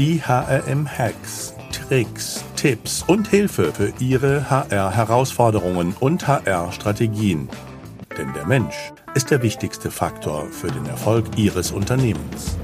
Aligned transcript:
Die 0.00 0.18
HRM-Hacks, 0.18 1.54
Tricks, 1.72 2.42
Tipps 2.56 3.02
und 3.02 3.28
Hilfe 3.28 3.70
für 3.70 3.92
Ihre 4.00 4.48
HR-Herausforderungen 4.48 5.92
und 6.00 6.26
HR-Strategien. 6.26 7.50
Denn 8.16 8.32
der 8.32 8.46
Mensch 8.46 8.74
ist 9.14 9.30
der 9.30 9.42
wichtigste 9.42 9.90
Faktor 9.90 10.46
für 10.46 10.68
den 10.68 10.86
Erfolg 10.86 11.26
Ihres 11.36 11.70
Unternehmens. 11.70 12.56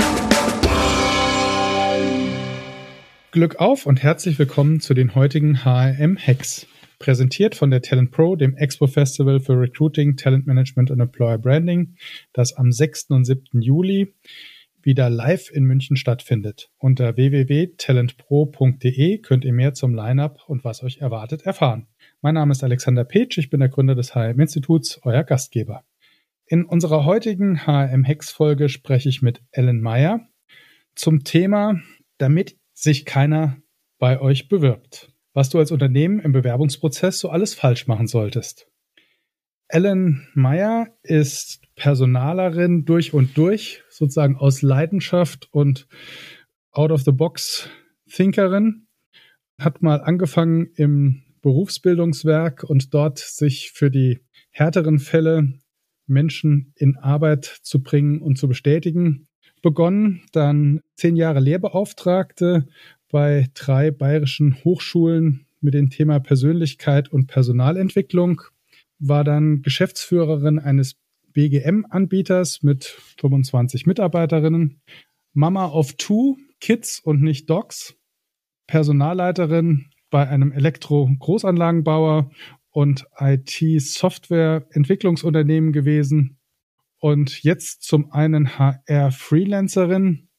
Glück 3.32 3.56
auf 3.56 3.84
und 3.84 4.02
herzlich 4.02 4.38
willkommen 4.38 4.80
zu 4.80 4.94
den 4.94 5.14
heutigen 5.14 5.62
HRM-Hacks. 5.62 6.66
Präsentiert 6.98 7.54
von 7.54 7.70
der 7.70 7.82
Talent 7.82 8.12
Pro, 8.12 8.36
dem 8.36 8.56
Expo 8.56 8.86
Festival 8.86 9.40
für 9.40 9.60
Recruiting, 9.60 10.16
Talent 10.16 10.46
Management 10.46 10.90
und 10.90 11.00
Employer 11.00 11.36
Branding, 11.36 11.96
das 12.32 12.54
am 12.54 12.72
6. 12.72 13.10
und 13.10 13.26
7. 13.26 13.60
Juli 13.60 14.14
wieder 14.86 15.10
live 15.10 15.50
in 15.50 15.64
München 15.64 15.96
stattfindet. 15.96 16.70
Unter 16.78 17.16
www.talentpro.de 17.16 19.18
könnt 19.18 19.44
ihr 19.44 19.52
mehr 19.52 19.74
zum 19.74 19.92
Lineup 19.94 20.44
und 20.46 20.64
was 20.64 20.84
euch 20.84 20.98
erwartet 20.98 21.42
erfahren. 21.42 21.88
Mein 22.22 22.34
Name 22.34 22.52
ist 22.52 22.64
Alexander 22.64 23.04
Petsch, 23.04 23.36
ich 23.36 23.50
bin 23.50 23.60
der 23.60 23.68
Gründer 23.68 23.96
des 23.96 24.14
HM 24.14 24.40
Instituts, 24.40 25.00
euer 25.02 25.24
Gastgeber. 25.24 25.84
In 26.46 26.64
unserer 26.64 27.04
heutigen 27.04 27.66
HM 27.66 28.04
Hex 28.04 28.30
Folge 28.30 28.68
spreche 28.68 29.08
ich 29.08 29.20
mit 29.20 29.42
Ellen 29.50 29.80
Meyer 29.80 30.28
zum 30.94 31.24
Thema, 31.24 31.80
damit 32.18 32.56
sich 32.72 33.04
keiner 33.04 33.56
bei 33.98 34.20
euch 34.20 34.48
bewirbt. 34.48 35.12
Was 35.32 35.50
du 35.50 35.58
als 35.58 35.72
Unternehmen 35.72 36.20
im 36.20 36.30
Bewerbungsprozess 36.30 37.18
so 37.18 37.28
alles 37.28 37.54
falsch 37.54 37.88
machen 37.88 38.06
solltest. 38.06 38.68
Ellen 39.68 40.28
Meyer 40.34 40.96
ist 41.02 41.65
Personalerin 41.76 42.84
durch 42.84 43.14
und 43.14 43.36
durch, 43.36 43.82
sozusagen 43.90 44.36
aus 44.36 44.62
Leidenschaft 44.62 45.48
und 45.52 45.86
out 46.72 46.90
of 46.90 47.02
the 47.02 47.12
box 47.12 47.68
Thinkerin. 48.10 48.86
Hat 49.58 49.82
mal 49.82 50.00
angefangen 50.00 50.68
im 50.74 51.22
Berufsbildungswerk 51.42 52.64
und 52.64 52.92
dort 52.92 53.18
sich 53.18 53.70
für 53.72 53.90
die 53.90 54.20
härteren 54.50 54.98
Fälle 54.98 55.54
Menschen 56.06 56.72
in 56.76 56.96
Arbeit 56.96 57.44
zu 57.44 57.82
bringen 57.82 58.20
und 58.20 58.36
zu 58.36 58.48
bestätigen 58.48 59.28
begonnen. 59.62 60.22
Dann 60.32 60.80
zehn 60.94 61.16
Jahre 61.16 61.40
Lehrbeauftragte 61.40 62.66
bei 63.10 63.48
drei 63.54 63.90
bayerischen 63.90 64.56
Hochschulen 64.64 65.46
mit 65.60 65.74
dem 65.74 65.90
Thema 65.90 66.20
Persönlichkeit 66.20 67.10
und 67.10 67.26
Personalentwicklung 67.26 68.42
war 68.98 69.24
dann 69.24 69.62
Geschäftsführerin 69.62 70.58
eines 70.58 70.96
BGM-Anbieters 71.36 72.62
mit 72.62 72.84
25 73.18 73.84
Mitarbeiterinnen, 73.84 74.80
Mama 75.34 75.66
of 75.66 75.92
Two, 75.98 76.38
Kids 76.60 76.98
und 76.98 77.20
nicht 77.20 77.50
Dogs, 77.50 77.94
Personalleiterin 78.66 79.90
bei 80.08 80.26
einem 80.26 80.50
Elektro-Großanlagenbauer 80.50 82.30
und 82.70 83.04
IT-Software-Entwicklungsunternehmen 83.18 85.72
gewesen. 85.72 86.38
Und 87.00 87.42
jetzt 87.42 87.82
zum 87.82 88.10
einen 88.12 88.58
HR-Freelancerin, 88.58 90.30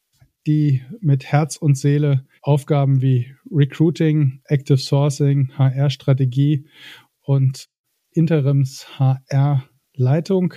die 0.47 0.83
mit 0.99 1.25
Herz 1.25 1.57
und 1.57 1.77
Seele 1.77 2.25
Aufgaben 2.41 3.03
wie 3.03 3.35
Recruiting, 3.51 4.41
Active 4.45 4.79
Sourcing, 4.79 5.51
HR-Strategie 5.57 6.67
und 7.21 7.69
Interims-HR-Leitung 8.13 10.55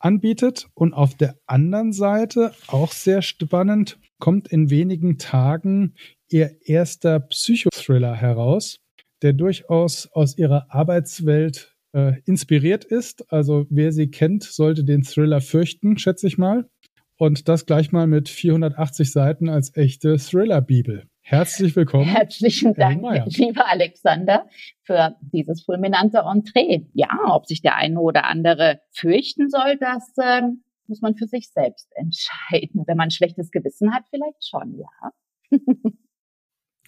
anbietet. 0.00 0.68
Und 0.74 0.92
auf 0.92 1.14
der 1.14 1.36
anderen 1.46 1.92
Seite, 1.92 2.52
auch 2.66 2.92
sehr 2.92 3.22
spannend, 3.22 3.98
kommt 4.18 4.48
in 4.48 4.70
wenigen 4.70 5.18
Tagen 5.18 5.94
ihr 6.28 6.56
erster 6.64 7.20
Psychothriller 7.20 8.14
heraus, 8.14 8.78
der 9.22 9.32
durchaus 9.32 10.08
aus 10.12 10.36
ihrer 10.36 10.66
Arbeitswelt 10.70 11.76
äh, 11.92 12.20
inspiriert 12.24 12.84
ist. 12.84 13.32
Also 13.32 13.66
wer 13.70 13.92
sie 13.92 14.10
kennt, 14.10 14.44
sollte 14.44 14.84
den 14.84 15.02
Thriller 15.02 15.40
fürchten, 15.40 15.98
schätze 15.98 16.26
ich 16.26 16.38
mal. 16.38 16.68
Und 17.16 17.48
das 17.48 17.66
gleich 17.66 17.92
mal 17.92 18.06
mit 18.06 18.28
480 18.28 19.12
Seiten 19.12 19.48
als 19.48 19.76
echte 19.76 20.16
Thriller-Bibel. 20.16 21.09
Herzlich 21.30 21.76
willkommen. 21.76 22.06
Herzlichen 22.06 22.74
Dank, 22.74 23.04
lieber 23.26 23.68
Alexander, 23.68 24.48
für 24.82 25.14
dieses 25.20 25.62
fulminante 25.62 26.24
Entree. 26.28 26.88
Ja, 26.92 27.08
ob 27.28 27.46
sich 27.46 27.62
der 27.62 27.76
eine 27.76 28.00
oder 28.00 28.24
andere 28.24 28.80
fürchten 28.90 29.48
soll, 29.48 29.76
das 29.78 30.12
ähm, 30.20 30.64
muss 30.88 31.00
man 31.02 31.14
für 31.14 31.28
sich 31.28 31.50
selbst 31.52 31.88
entscheiden. 31.94 32.82
Wenn 32.84 32.96
man 32.96 33.06
ein 33.06 33.10
schlechtes 33.12 33.52
Gewissen 33.52 33.94
hat, 33.94 34.06
vielleicht 34.10 34.44
schon, 34.44 34.76
ja. 34.76 35.56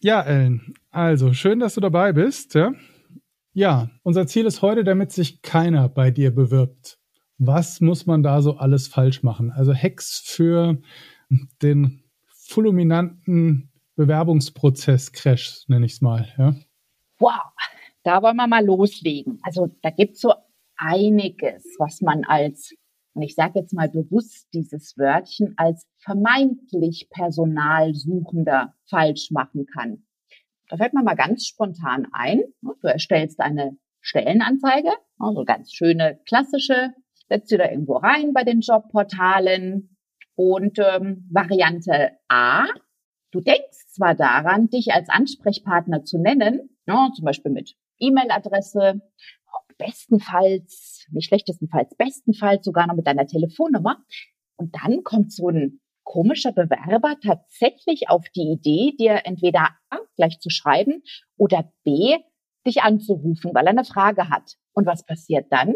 ja, 0.00 0.22
Ellen, 0.22 0.74
also 0.90 1.34
schön, 1.34 1.60
dass 1.60 1.76
du 1.76 1.80
dabei 1.80 2.12
bist. 2.12 2.56
Ja? 2.56 2.72
ja, 3.52 3.90
unser 4.02 4.26
Ziel 4.26 4.46
ist 4.46 4.60
heute, 4.60 4.82
damit 4.82 5.12
sich 5.12 5.42
keiner 5.42 5.88
bei 5.88 6.10
dir 6.10 6.34
bewirbt. 6.34 6.98
Was 7.38 7.80
muss 7.80 8.06
man 8.06 8.24
da 8.24 8.42
so 8.42 8.56
alles 8.56 8.88
falsch 8.88 9.22
machen? 9.22 9.52
Also 9.52 9.72
Hacks 9.72 10.18
für 10.18 10.82
den 11.62 12.02
fulminanten 12.26 13.68
Bewerbungsprozess-Crash, 14.02 15.68
nenne 15.68 15.86
ich 15.86 15.92
es 15.92 16.00
mal. 16.00 16.28
Ja? 16.36 16.54
Wow, 17.18 17.52
da 18.02 18.22
wollen 18.22 18.36
wir 18.36 18.46
mal 18.46 18.64
loslegen. 18.64 19.38
Also 19.42 19.68
da 19.82 19.90
gibt 19.90 20.14
es 20.14 20.20
so 20.20 20.32
einiges, 20.76 21.64
was 21.78 22.00
man 22.00 22.24
als, 22.24 22.74
und 23.14 23.22
ich 23.22 23.34
sage 23.34 23.60
jetzt 23.60 23.72
mal 23.72 23.88
bewusst 23.88 24.48
dieses 24.52 24.96
Wörtchen, 24.98 25.54
als 25.56 25.86
vermeintlich 25.98 27.08
Personalsuchender 27.10 28.74
falsch 28.88 29.30
machen 29.30 29.66
kann. 29.66 30.04
Da 30.68 30.76
fällt 30.78 30.94
mir 30.94 31.02
mal 31.02 31.14
ganz 31.14 31.46
spontan 31.46 32.08
ein. 32.12 32.42
Du 32.62 32.88
erstellst 32.88 33.40
eine 33.40 33.76
Stellenanzeige, 34.00 34.90
also 35.18 35.44
ganz 35.44 35.72
schöne 35.72 36.18
klassische, 36.26 36.92
setzt 37.28 37.50
sie 37.50 37.56
da 37.56 37.70
irgendwo 37.70 37.96
rein 37.96 38.32
bei 38.32 38.42
den 38.42 38.60
Jobportalen. 38.60 39.96
Und 40.34 40.78
ähm, 40.78 41.28
Variante 41.30 42.12
A, 42.28 42.64
Du 43.32 43.40
denkst 43.40 43.88
zwar 43.88 44.14
daran, 44.14 44.68
dich 44.68 44.92
als 44.92 45.08
Ansprechpartner 45.08 46.04
zu 46.04 46.18
nennen, 46.18 46.70
ja, 46.86 47.08
ne, 47.08 47.12
zum 47.14 47.24
Beispiel 47.24 47.50
mit 47.50 47.74
E-Mail-Adresse, 47.98 49.00
bestenfalls, 49.78 51.06
nicht 51.10 51.28
schlechtestenfalls, 51.28 51.96
bestenfalls 51.96 52.64
sogar 52.64 52.86
noch 52.86 52.94
mit 52.94 53.06
deiner 53.06 53.26
Telefonnummer. 53.26 53.96
Und 54.56 54.76
dann 54.82 55.02
kommt 55.02 55.32
so 55.32 55.48
ein 55.48 55.80
komischer 56.04 56.52
Bewerber 56.52 57.16
tatsächlich 57.24 58.08
auf 58.08 58.24
die 58.36 58.52
Idee, 58.52 58.94
dir 58.98 59.22
entweder 59.24 59.70
A 59.90 59.98
gleich 60.16 60.38
zu 60.40 60.50
schreiben 60.50 61.02
oder 61.36 61.72
B 61.84 62.18
dich 62.66 62.82
anzurufen, 62.82 63.54
weil 63.54 63.66
er 63.66 63.70
eine 63.70 63.84
Frage 63.84 64.28
hat. 64.28 64.56
Und 64.72 64.86
was 64.86 65.04
passiert 65.04 65.46
dann? 65.50 65.74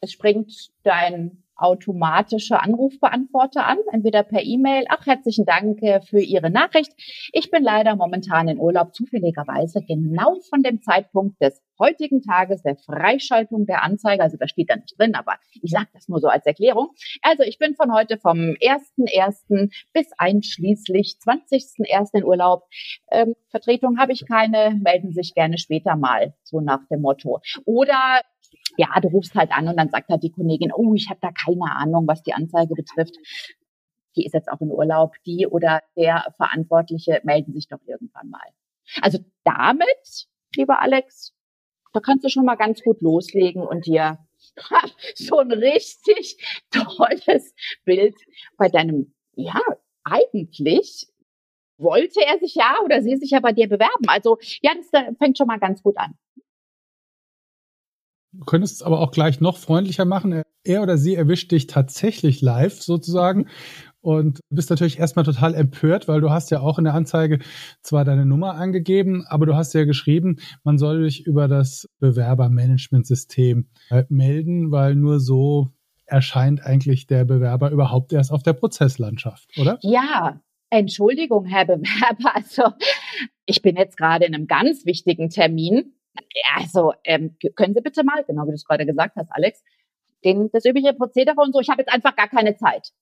Es 0.00 0.12
springt 0.12 0.70
dein 0.82 1.43
automatische 1.56 2.60
Anrufbeantworter 2.60 3.66
an, 3.66 3.78
entweder 3.92 4.22
per 4.22 4.42
E-Mail. 4.42 4.84
Ach, 4.88 5.06
herzlichen 5.06 5.44
Dank 5.44 5.82
äh, 5.82 6.00
für 6.00 6.20
Ihre 6.20 6.50
Nachricht. 6.50 6.92
Ich 7.32 7.50
bin 7.50 7.62
leider 7.62 7.96
momentan 7.96 8.48
in 8.48 8.58
Urlaub, 8.58 8.94
zufälligerweise 8.94 9.82
genau 9.82 10.38
von 10.48 10.62
dem 10.62 10.82
Zeitpunkt 10.82 11.40
des 11.40 11.62
heutigen 11.78 12.22
Tages 12.22 12.62
der 12.62 12.76
Freischaltung 12.76 13.66
der 13.66 13.82
Anzeige. 13.82 14.22
Also 14.22 14.36
da 14.36 14.48
steht 14.48 14.70
da 14.70 14.76
nicht 14.76 14.98
drin, 14.98 15.14
aber 15.14 15.34
ich 15.62 15.70
sage 15.70 15.88
das 15.92 16.08
nur 16.08 16.20
so 16.20 16.28
als 16.28 16.46
Erklärung. 16.46 16.90
Also 17.22 17.42
ich 17.42 17.58
bin 17.58 17.74
von 17.74 17.92
heute 17.92 18.18
vom 18.18 18.38
1.1. 18.38 19.72
bis 19.92 20.08
einschließlich 20.18 21.16
20.1. 21.24 22.18
in 22.18 22.24
Urlaub. 22.24 22.64
Ähm, 23.10 23.34
Vertretung 23.48 23.98
habe 23.98 24.12
ich 24.12 24.26
keine, 24.26 24.78
melden 24.82 25.12
sich 25.12 25.34
gerne 25.34 25.58
später 25.58 25.96
mal, 25.96 26.34
so 26.42 26.60
nach 26.60 26.86
dem 26.90 27.00
Motto. 27.00 27.40
Oder 27.64 28.22
ja, 28.76 28.88
du 29.00 29.08
rufst 29.08 29.34
halt 29.34 29.52
an 29.52 29.68
und 29.68 29.76
dann 29.76 29.90
sagt 29.90 30.08
halt 30.08 30.22
die 30.22 30.30
Kollegin, 30.30 30.72
oh, 30.72 30.94
ich 30.94 31.08
habe 31.10 31.20
da 31.20 31.30
keine 31.30 31.76
Ahnung, 31.76 32.06
was 32.06 32.22
die 32.22 32.34
Anzeige 32.34 32.74
betrifft. 32.74 33.16
Die 34.16 34.24
ist 34.24 34.34
jetzt 34.34 34.48
auch 34.48 34.60
in 34.60 34.70
Urlaub. 34.70 35.14
Die 35.26 35.46
oder 35.46 35.80
der 35.96 36.32
Verantwortliche 36.36 37.20
melden 37.24 37.52
sich 37.52 37.68
doch 37.68 37.80
irgendwann 37.86 38.30
mal. 38.30 38.46
Also 39.00 39.18
damit, 39.44 40.28
lieber 40.56 40.80
Alex, 40.80 41.32
da 41.92 42.00
kannst 42.00 42.24
du 42.24 42.28
schon 42.28 42.44
mal 42.44 42.56
ganz 42.56 42.82
gut 42.82 43.00
loslegen 43.00 43.62
und 43.62 43.86
dir 43.86 44.18
ha, 44.70 44.80
so 45.14 45.38
ein 45.38 45.52
richtig 45.52 46.36
tolles 46.70 47.54
Bild 47.84 48.16
bei 48.56 48.68
deinem, 48.68 49.14
ja, 49.34 49.60
eigentlich 50.04 51.08
wollte 51.76 52.20
er 52.24 52.38
sich 52.38 52.54
ja 52.54 52.76
oder 52.84 53.02
sie 53.02 53.16
sich 53.16 53.30
ja 53.30 53.40
bei 53.40 53.52
dir 53.52 53.68
bewerben. 53.68 54.06
Also 54.06 54.38
ja, 54.62 54.72
das 54.74 54.88
fängt 55.18 55.38
schon 55.38 55.46
mal 55.46 55.58
ganz 55.58 55.82
gut 55.82 55.96
an. 55.96 56.14
Du 58.38 58.44
könntest 58.44 58.74
es 58.74 58.82
aber 58.82 59.00
auch 59.00 59.10
gleich 59.10 59.40
noch 59.40 59.56
freundlicher 59.56 60.04
machen. 60.04 60.42
Er 60.64 60.82
oder 60.82 60.98
sie 60.98 61.14
erwischt 61.14 61.52
dich 61.52 61.66
tatsächlich 61.66 62.40
live 62.40 62.82
sozusagen 62.82 63.46
und 64.00 64.40
bist 64.50 64.70
natürlich 64.70 64.98
erstmal 64.98 65.24
total 65.24 65.54
empört, 65.54 66.08
weil 66.08 66.20
du 66.20 66.30
hast 66.30 66.50
ja 66.50 66.60
auch 66.60 66.78
in 66.78 66.84
der 66.84 66.94
Anzeige 66.94 67.38
zwar 67.82 68.04
deine 68.04 68.26
Nummer 68.26 68.54
angegeben, 68.54 69.24
aber 69.26 69.46
du 69.46 69.54
hast 69.54 69.72
ja 69.72 69.84
geschrieben, 69.84 70.36
man 70.62 70.76
soll 70.78 71.04
dich 71.04 71.26
über 71.26 71.48
das 71.48 71.88
Bewerbermanagementsystem 72.00 73.68
äh, 73.90 74.04
melden, 74.08 74.70
weil 74.70 74.94
nur 74.94 75.20
so 75.20 75.72
erscheint 76.06 76.62
eigentlich 76.62 77.06
der 77.06 77.24
Bewerber 77.24 77.70
überhaupt 77.70 78.12
erst 78.12 78.30
auf 78.30 78.42
der 78.42 78.52
Prozesslandschaft, 78.52 79.48
oder? 79.58 79.78
Ja, 79.80 80.40
Entschuldigung, 80.68 81.46
Herr 81.46 81.64
Bewerber, 81.64 82.34
also 82.34 82.64
ich 83.46 83.62
bin 83.62 83.76
jetzt 83.76 83.96
gerade 83.96 84.26
in 84.26 84.34
einem 84.34 84.46
ganz 84.46 84.84
wichtigen 84.84 85.30
Termin. 85.30 85.94
Also 86.54 86.92
ähm, 87.04 87.36
können 87.56 87.74
Sie 87.74 87.80
bitte 87.80 88.04
mal, 88.04 88.24
genau 88.24 88.44
wie 88.44 88.50
du 88.50 88.54
es 88.54 88.64
gerade 88.64 88.86
gesagt 88.86 89.16
hast, 89.16 89.30
Alex, 89.30 89.62
den, 90.24 90.50
das 90.52 90.64
übliche 90.64 90.94
Prozedere 90.94 91.40
und 91.40 91.52
so, 91.52 91.60
ich 91.60 91.68
habe 91.68 91.82
jetzt 91.82 91.92
einfach 91.92 92.16
gar 92.16 92.28
keine 92.28 92.56
Zeit. 92.56 92.92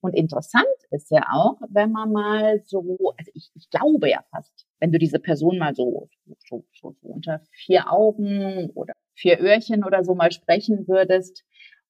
Und 0.00 0.14
interessant 0.14 0.66
ist 0.90 1.10
ja 1.10 1.22
auch, 1.32 1.60
wenn 1.68 1.92
man 1.92 2.12
mal 2.12 2.60
so, 2.64 3.14
also 3.16 3.30
ich, 3.34 3.50
ich 3.54 3.70
glaube 3.70 4.10
ja 4.10 4.24
fast, 4.30 4.66
wenn 4.80 4.92
du 4.92 4.98
diese 4.98 5.20
Person 5.20 5.58
mal 5.58 5.74
so, 5.74 6.08
so, 6.48 6.64
so, 6.74 6.96
so 7.00 7.08
unter 7.08 7.40
vier 7.52 7.92
Augen 7.92 8.70
oder 8.74 8.94
vier 9.14 9.40
Öhrchen 9.40 9.84
oder 9.84 10.02
so 10.02 10.14
mal 10.14 10.32
sprechen 10.32 10.88
würdest, 10.88 11.44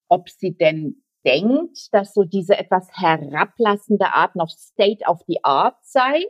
ob 0.08 0.28
sie 0.28 0.56
denn 0.56 1.02
denkt, 1.24 1.92
dass 1.92 2.12
so 2.14 2.24
diese 2.24 2.56
etwas 2.58 2.88
herablassende 2.92 4.12
Art 4.12 4.36
noch 4.36 4.48
State 4.48 5.04
of 5.06 5.20
the 5.26 5.38
Art 5.42 5.76
sei. 5.82 6.26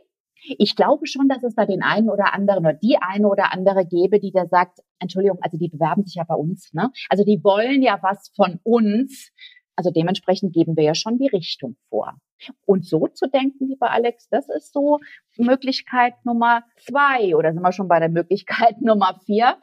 Ich 0.57 0.75
glaube 0.75 1.05
schon, 1.05 1.27
dass 1.27 1.43
es 1.43 1.55
da 1.55 1.65
den 1.65 1.83
einen 1.83 2.09
oder 2.09 2.33
anderen 2.33 2.65
oder 2.65 2.73
die 2.73 2.97
eine 2.99 3.27
oder 3.27 3.53
andere 3.53 3.85
gäbe, 3.85 4.19
die 4.19 4.31
da 4.31 4.47
sagt, 4.47 4.79
Entschuldigung, 4.99 5.39
also 5.41 5.57
die 5.57 5.69
bewerben 5.69 6.03
sich 6.03 6.15
ja 6.15 6.23
bei 6.23 6.35
uns, 6.35 6.73
ne? 6.73 6.91
Also 7.09 7.23
die 7.23 7.43
wollen 7.43 7.81
ja 7.81 7.99
was 8.01 8.31
von 8.35 8.59
uns. 8.63 9.31
Also 9.75 9.91
dementsprechend 9.91 10.53
geben 10.53 10.75
wir 10.75 10.83
ja 10.83 10.95
schon 10.95 11.17
die 11.17 11.27
Richtung 11.27 11.75
vor. 11.89 12.17
Und 12.65 12.85
so 12.85 13.07
zu 13.07 13.27
denken, 13.27 13.67
lieber 13.67 13.91
Alex, 13.91 14.27
das 14.29 14.49
ist 14.49 14.73
so 14.73 14.99
Möglichkeit 15.37 16.13
Nummer 16.25 16.63
zwei 16.77 17.35
oder 17.35 17.53
sind 17.53 17.61
wir 17.61 17.71
schon 17.71 17.87
bei 17.87 17.99
der 17.99 18.09
Möglichkeit 18.09 18.81
Nummer 18.81 19.19
vier, 19.25 19.57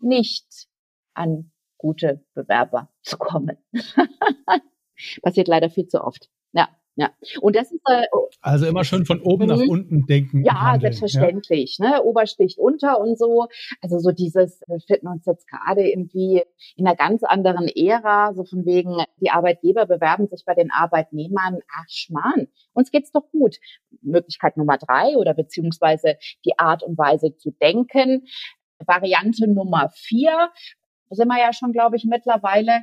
nicht 0.00 0.68
an 1.14 1.50
gute 1.78 2.24
Bewerber 2.34 2.90
zu 3.02 3.18
kommen. 3.18 3.56
Passiert 5.22 5.48
leider 5.48 5.70
viel 5.70 5.88
zu 5.88 6.02
oft. 6.02 6.30
Ja. 6.52 6.68
Ja, 6.94 7.10
und 7.40 7.56
das 7.56 7.72
ist 7.72 7.80
äh, 7.86 8.04
also 8.42 8.66
immer 8.66 8.84
schön 8.84 9.06
von 9.06 9.22
oben 9.22 9.46
nach 9.46 9.56
mhm. 9.56 9.70
unten 9.70 10.06
denken. 10.06 10.44
Ja, 10.44 10.76
selbstverständlich. 10.78 11.78
Ja. 11.78 11.88
Ne, 11.88 12.02
Ober 12.02 12.26
sticht 12.26 12.58
unter 12.58 13.00
und 13.00 13.18
so. 13.18 13.46
Also 13.80 13.98
so 13.98 14.10
dieses, 14.10 14.60
wir 14.66 14.78
finden 14.80 15.08
uns 15.08 15.24
jetzt 15.24 15.48
gerade 15.48 15.88
irgendwie 15.88 16.42
in 16.76 16.86
einer 16.86 16.94
ganz 16.94 17.22
anderen 17.22 17.66
Ära, 17.68 18.34
so 18.34 18.44
von 18.44 18.66
wegen 18.66 19.02
die 19.16 19.30
Arbeitgeber 19.30 19.86
bewerben 19.86 20.28
sich 20.28 20.44
bei 20.44 20.54
den 20.54 20.70
Arbeitnehmern. 20.70 21.60
Ach 21.74 21.88
Schmarrn, 21.88 22.48
uns 22.74 22.90
geht's 22.90 23.10
doch 23.10 23.30
gut. 23.30 23.56
Möglichkeit 24.02 24.58
Nummer 24.58 24.76
drei 24.76 25.16
oder 25.16 25.32
beziehungsweise 25.32 26.16
die 26.44 26.58
Art 26.58 26.82
und 26.82 26.98
Weise 26.98 27.36
zu 27.36 27.52
denken. 27.52 28.26
Variante 28.84 29.48
Nummer 29.48 29.88
vier, 29.94 30.50
sind 31.08 31.28
wir 31.28 31.38
ja 31.38 31.52
schon, 31.54 31.72
glaube 31.72 31.96
ich, 31.96 32.04
mittlerweile. 32.04 32.82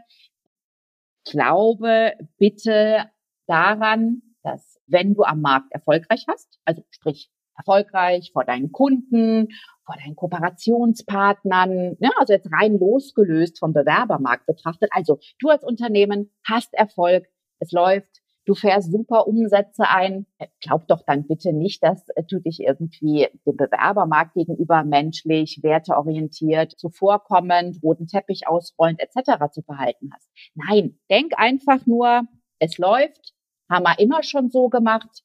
Glaube 1.26 2.14
bitte 2.38 3.12
daran, 3.50 4.22
dass 4.44 4.80
wenn 4.88 5.16
du 5.16 5.24
am 5.24 5.42
Markt 5.42 5.72
erfolgreich 5.72 6.26
hast, 6.28 6.60
also 6.66 6.84
sprich 6.92 7.32
erfolgreich 7.58 8.32
vor 8.32 8.46
deinen 8.46 8.72
Kunden, 8.72 9.50
vor 9.86 9.96
deinen 10.02 10.16
Kooperationspartnern, 10.16 11.98
ja, 12.00 12.12
also 12.18 12.34
jetzt 12.34 12.50
rein 12.54 12.80
losgelöst 12.80 13.60
vom 13.60 13.74
Bewerbermarkt 13.74 14.46
betrachtet. 14.46 14.90
Also 14.94 15.20
du 15.40 15.50
als 15.50 15.64
Unternehmen 15.64 16.32
hast 16.48 16.74
Erfolg, 16.74 17.28
es 17.60 17.72
läuft, 17.74 18.22
du 18.46 18.56
fährst 18.56 18.92
super 18.92 19.28
Umsätze 19.28 19.90
ein. 19.90 20.26
Glaub 20.62 20.88
doch 20.88 21.04
dann 21.06 21.28
bitte 21.28 21.52
nicht, 21.52 21.84
dass 21.84 22.06
du 22.30 22.40
dich 22.40 22.62
irgendwie 22.62 23.28
dem 23.46 23.58
Bewerbermarkt 23.58 24.36
gegenüber 24.36 24.84
menschlich, 24.86 25.60
werteorientiert, 25.62 26.72
zuvorkommend, 26.80 27.84
roten 27.84 28.08
Teppich 28.08 28.48
ausrollend 28.48 29.02
etc. 29.02 29.52
zu 29.52 29.62
verhalten 29.64 30.12
hast. 30.14 30.30
Nein, 30.56 30.98
denk 31.10 31.34
einfach 31.38 31.86
nur, 31.86 32.22
es 32.60 32.78
läuft, 32.78 33.34
haben 33.70 33.84
wir 33.84 34.00
immer 34.00 34.24
schon 34.24 34.50
so 34.50 34.70
gemacht. 34.70 35.24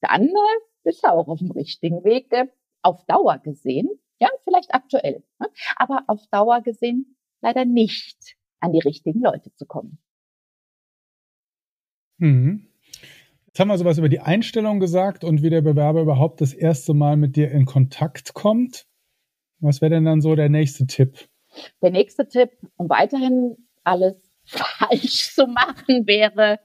Dann 0.00 0.30
bist 0.84 1.04
du 1.04 1.08
auch 1.08 1.28
auf 1.28 1.38
dem 1.38 1.50
richtigen 1.50 2.04
Weg. 2.04 2.32
Auf 2.84 3.04
Dauer 3.06 3.38
gesehen, 3.38 3.88
ja, 4.18 4.28
vielleicht 4.42 4.74
aktuell, 4.74 5.22
ne? 5.38 5.48
aber 5.76 6.02
auf 6.08 6.26
Dauer 6.32 6.62
gesehen 6.62 7.16
leider 7.42 7.64
nicht 7.64 8.36
an 8.58 8.72
die 8.72 8.80
richtigen 8.80 9.20
Leute 9.20 9.52
zu 9.54 9.66
kommen. 9.66 9.98
Mhm. 12.18 12.68
Jetzt 13.46 13.60
haben 13.60 13.68
wir 13.68 13.76
sowas 13.76 13.98
über 13.98 14.08
die 14.08 14.20
Einstellung 14.20 14.80
gesagt 14.80 15.24
und 15.24 15.42
wie 15.42 15.50
der 15.50 15.60
Bewerber 15.60 16.00
überhaupt 16.00 16.40
das 16.40 16.54
erste 16.54 16.94
Mal 16.94 17.16
mit 17.16 17.36
dir 17.36 17.50
in 17.50 17.66
Kontakt 17.66 18.32
kommt. 18.32 18.86
Was 19.58 19.80
wäre 19.80 19.90
denn 19.90 20.04
dann 20.04 20.20
so 20.20 20.34
der 20.34 20.48
nächste 20.48 20.86
Tipp? 20.86 21.28
Der 21.82 21.90
nächste 21.90 22.26
Tipp, 22.26 22.50
um 22.76 22.88
weiterhin 22.88 23.56
alles 23.84 24.14
falsch 24.44 25.34
zu 25.34 25.46
machen, 25.46 26.06
wäre, 26.06 26.60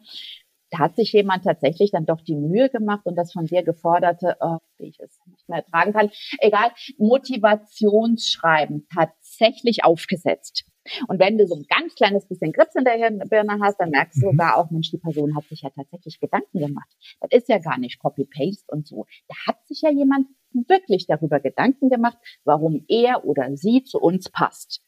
da 0.70 0.80
hat 0.80 0.96
sich 0.96 1.14
jemand 1.14 1.44
tatsächlich 1.44 1.92
dann 1.92 2.06
doch 2.06 2.22
die 2.22 2.36
Mühe 2.36 2.70
gemacht 2.70 3.06
und 3.06 3.16
das 3.16 3.32
von 3.32 3.46
dir 3.46 3.64
geforderte, 3.64 4.36
oh, 4.40 4.58
wie 4.78 4.88
ich 4.88 5.00
es 5.00 5.20
nicht 5.26 5.48
mehr 5.48 5.60
ertragen 5.60 5.94
kann, 5.94 6.10
egal, 6.40 6.72
Motivationsschreiben 6.98 8.88
tatsächlich 8.94 9.84
aufgesetzt. 9.84 10.66
Und 11.08 11.20
wenn 11.20 11.38
du 11.38 11.48
so 11.48 11.56
ein 11.56 11.66
ganz 11.68 11.96
kleines 11.96 12.28
bisschen 12.28 12.54
Grips 12.54 12.76
in 12.76 12.86
der 12.86 13.12
Birne 13.26 13.60
hast, 13.62 13.80
dann 13.80 13.90
merkst 13.90 14.22
du 14.22 14.28
mhm. 14.28 14.32
sogar 14.32 14.58
auch, 14.58 14.70
Mensch, 14.72 14.90
die 14.92 14.98
Person 14.98 15.36
hat 15.36 15.46
sich 15.46 15.62
ja 15.62 15.70
tatsächlich 15.70 16.20
Gedanken 16.20 16.60
gemacht. 16.60 16.90
Das 17.20 17.32
ist 17.32 17.50
ja 17.50 17.60
gar 17.60 17.78
nicht 17.78 18.00
Copy-Paste 18.00 18.66
und 18.68 18.88
so. 18.88 19.06
Da 19.28 19.36
hat 19.48 19.68
sich 19.68 19.82
ja 19.82 19.92
jemand 19.92 20.28
wirklich 20.52 21.06
darüber 21.08 21.40
Gedanken 21.40 21.90
gemacht, 21.90 22.18
warum 22.44 22.86
er 22.88 23.26
oder 23.26 23.56
sie 23.56 23.84
zu 23.84 24.00
uns 24.00 24.30
passt. 24.30 24.82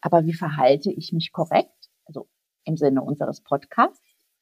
Aber 0.00 0.26
wie 0.26 0.34
verhalte 0.34 0.92
ich 0.92 1.12
mich 1.12 1.32
korrekt? 1.32 1.88
Also 2.04 2.28
im 2.64 2.76
Sinne 2.76 3.02
unseres 3.02 3.42
Podcasts 3.42 4.00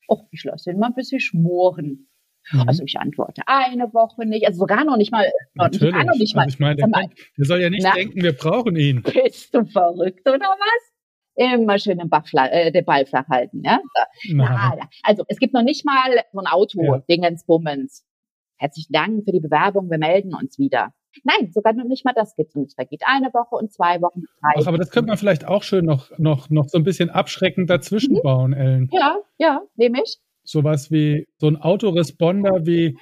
Och, 0.09 0.29
ich 0.31 0.45
lasse 0.45 0.71
ihn 0.71 0.79
mal 0.79 0.89
ein 0.89 0.95
bisschen 0.95 1.21
schmoren. 1.21 2.09
Mhm. 2.53 2.65
Also 2.67 2.83
ich 2.85 2.99
antworte 2.99 3.43
eine 3.47 3.93
Woche 3.93 4.27
nicht, 4.27 4.47
also 4.47 4.61
sogar 4.61 4.85
noch 4.85 4.97
nicht 4.97 5.13
mal. 5.13 5.31
Natürlich. 5.55 5.95
Noch 5.95 6.17
nicht 6.17 6.35
mal. 6.35 6.43
Also 6.43 6.55
ich 6.55 6.61
meine, 6.61 6.77
der, 6.77 6.89
mal, 6.89 7.09
der 7.37 7.45
soll 7.45 7.61
ja 7.61 7.71
nicht 7.71 7.85
na, 7.85 7.93
denken, 7.93 8.23
wir 8.23 8.33
brauchen 8.33 8.77
ihn. 8.77 9.03
Bist 9.25 9.55
du 9.55 9.65
verrückt 9.65 10.27
oder 10.29 10.39
was? 10.39 10.93
Immer 11.37 11.79
schön 11.79 11.99
den, 11.99 12.11
Bachfla 12.11 12.49
äh, 12.49 12.73
den 12.73 12.85
Ball 12.85 13.07
flach 13.07 13.29
halten. 13.29 13.63
Ja? 13.65 13.81
ja? 14.25 14.89
also 15.03 15.25
es 15.29 15.39
gibt 15.39 15.55
noch 15.55 15.63
nicht 15.63 15.85
mal 15.85 16.11
so 16.33 16.41
ein 16.41 16.47
Auto-Dingensbummens. 16.47 18.05
Ja. 18.05 18.67
Herzlichen 18.67 18.93
Dank 18.93 19.25
für 19.25 19.33
die 19.33 19.41
Bewerbung, 19.41 19.91
wir 19.91 19.99
melden 19.99 20.35
uns 20.35 20.59
wieder. 20.59 20.93
Nein, 21.25 21.51
sogar 21.53 21.73
noch 21.73 21.85
nicht 21.85 22.05
mal 22.05 22.13
das 22.15 22.37
gibt's 22.37 22.55
nicht. 22.55 22.79
Da 22.79 22.85
geht 22.85 23.03
eine 23.05 23.33
Woche 23.33 23.57
und 23.57 23.73
zwei 23.73 24.01
Wochen. 24.01 24.23
Drei 24.41 24.53
Ach, 24.57 24.67
aber 24.67 24.79
das 24.79 24.91
könnte 24.91 25.09
man 25.09 25.19
vielleicht 25.19 25.47
auch 25.47 25.63
schön 25.63 25.85
noch, 25.85 26.11
noch, 26.19 26.51
noch 26.51 26.69
so 26.69 26.79
ein 26.79 26.85
bisschen 26.85 27.11
abschreckend 27.11 27.69
dazwischen 27.69 28.15
mhm. 28.15 28.23
bauen, 28.23 28.53
Ellen. 28.53 28.89
Ja, 28.93 29.19
ja, 29.39 29.63
nehme 29.77 30.03
ich. 30.03 30.19
Sowas 30.45 30.91
wie 30.91 31.27
so 31.39 31.49
ein 31.49 31.57
Autoresponder 31.57 32.67
wie 32.67 32.97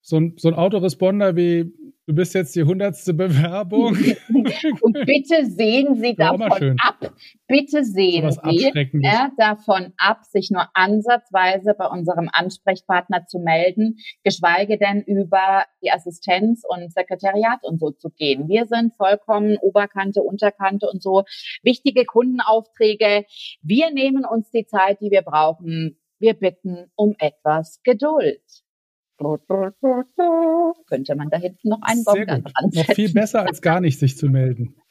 so 0.00 0.16
ein, 0.16 0.34
so 0.36 0.48
ein 0.48 0.54
Autoresponder 0.54 1.36
wie 1.36 1.72
Du 2.08 2.14
bist 2.14 2.32
jetzt 2.32 2.56
die 2.56 2.62
hundertste 2.62 3.12
Bewerbung. 3.12 3.94
Und 4.80 4.94
bitte 5.04 5.44
sehen 5.44 5.94
Sie 5.96 6.14
davon 6.16 6.76
ab, 6.82 7.12
bitte 7.46 7.84
sehen 7.84 8.32
so 8.32 8.40
Sie 8.48 8.64
äh, 8.64 9.28
davon 9.36 9.92
ab, 9.98 10.24
sich 10.24 10.50
nur 10.50 10.70
ansatzweise 10.72 11.74
bei 11.76 11.86
unserem 11.86 12.30
Ansprechpartner 12.32 13.26
zu 13.26 13.40
melden, 13.40 13.98
geschweige 14.24 14.78
denn 14.78 15.02
über 15.02 15.66
die 15.82 15.90
Assistenz 15.90 16.62
und 16.66 16.90
Sekretariat 16.94 17.58
und 17.62 17.78
so 17.78 17.90
zu 17.90 18.08
gehen. 18.08 18.48
Wir 18.48 18.64
sind 18.64 18.96
vollkommen 18.96 19.58
Oberkante, 19.58 20.22
Unterkante 20.22 20.88
und 20.90 21.02
so 21.02 21.24
wichtige 21.62 22.06
Kundenaufträge. 22.06 23.26
Wir 23.60 23.90
nehmen 23.92 24.24
uns 24.24 24.50
die 24.50 24.64
Zeit, 24.64 25.02
die 25.02 25.10
wir 25.10 25.20
brauchen. 25.20 25.98
Wir 26.18 26.32
bitten 26.32 26.90
um 26.96 27.14
etwas 27.18 27.82
Geduld 27.82 28.40
könnte 30.86 31.14
man 31.16 31.28
da 31.30 31.38
hinten 31.38 31.68
noch 31.68 31.82
einen 31.82 32.04
Baum 32.04 32.24
dran 32.24 32.44
Noch 32.72 32.94
viel 32.94 33.12
besser 33.12 33.46
als 33.46 33.60
gar 33.60 33.80
nicht 33.80 33.98
sich 33.98 34.16
zu 34.16 34.28
melden. 34.28 34.76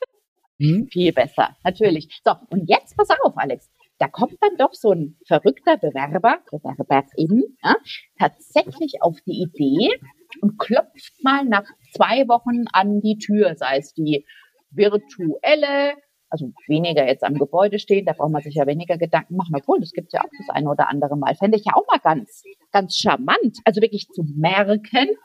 Hm? 0.60 0.88
Viel 0.92 1.14
besser, 1.14 1.56
natürlich. 1.64 2.20
So, 2.26 2.32
und 2.50 2.68
jetzt 2.68 2.98
pass 2.98 3.10
auf, 3.24 3.38
Alex. 3.38 3.70
Da 4.00 4.08
kommt 4.08 4.38
dann 4.42 4.58
doch 4.58 4.74
so 4.74 4.92
ein 4.92 5.16
verrückter 5.28 5.78
Bewerber, 5.78 6.40
Bewerberin, 6.50 7.44
ja, 7.64 7.76
tatsächlich 8.18 9.02
auf 9.02 9.18
die 9.28 9.44
Idee 9.44 10.00
und 10.42 10.58
klopft 10.58 11.14
mal 11.24 11.46
nach 11.46 11.66
zwei 11.96 12.28
Wochen 12.28 12.66
an 12.74 13.02
die 13.02 13.20
Tür, 13.20 13.56
sei 13.56 13.78
es 13.78 13.94
die 13.94 14.26
virtuelle 14.72 15.94
also 16.30 16.52
weniger 16.68 17.08
jetzt 17.08 17.24
am 17.24 17.36
Gebäude 17.36 17.80
stehen, 17.80 18.06
da 18.06 18.14
braucht 18.14 18.32
man 18.32 18.42
sich 18.42 18.56
ja 18.56 18.68
weniger 18.68 18.98
Gedanken 18.98 19.36
machen. 19.36 19.56
Obwohl, 19.56 19.80
das 19.80 19.92
gibt 19.92 20.14
ja 20.14 20.22
auch 20.22 20.30
das 20.38 20.50
eine 20.50 20.70
oder 20.70 20.90
andere 20.90 21.18
Mal. 21.18 21.36
Fände 21.36 21.58
ich 21.58 21.66
ja 21.66 21.74
auch 21.76 21.88
mal 21.88 22.00
ganz, 22.00 22.44
ganz 22.72 22.98
charmant. 22.98 23.60
Also 23.66 23.82
wirklich 23.82 24.08
zu 24.10 24.24
merken, 24.36 25.16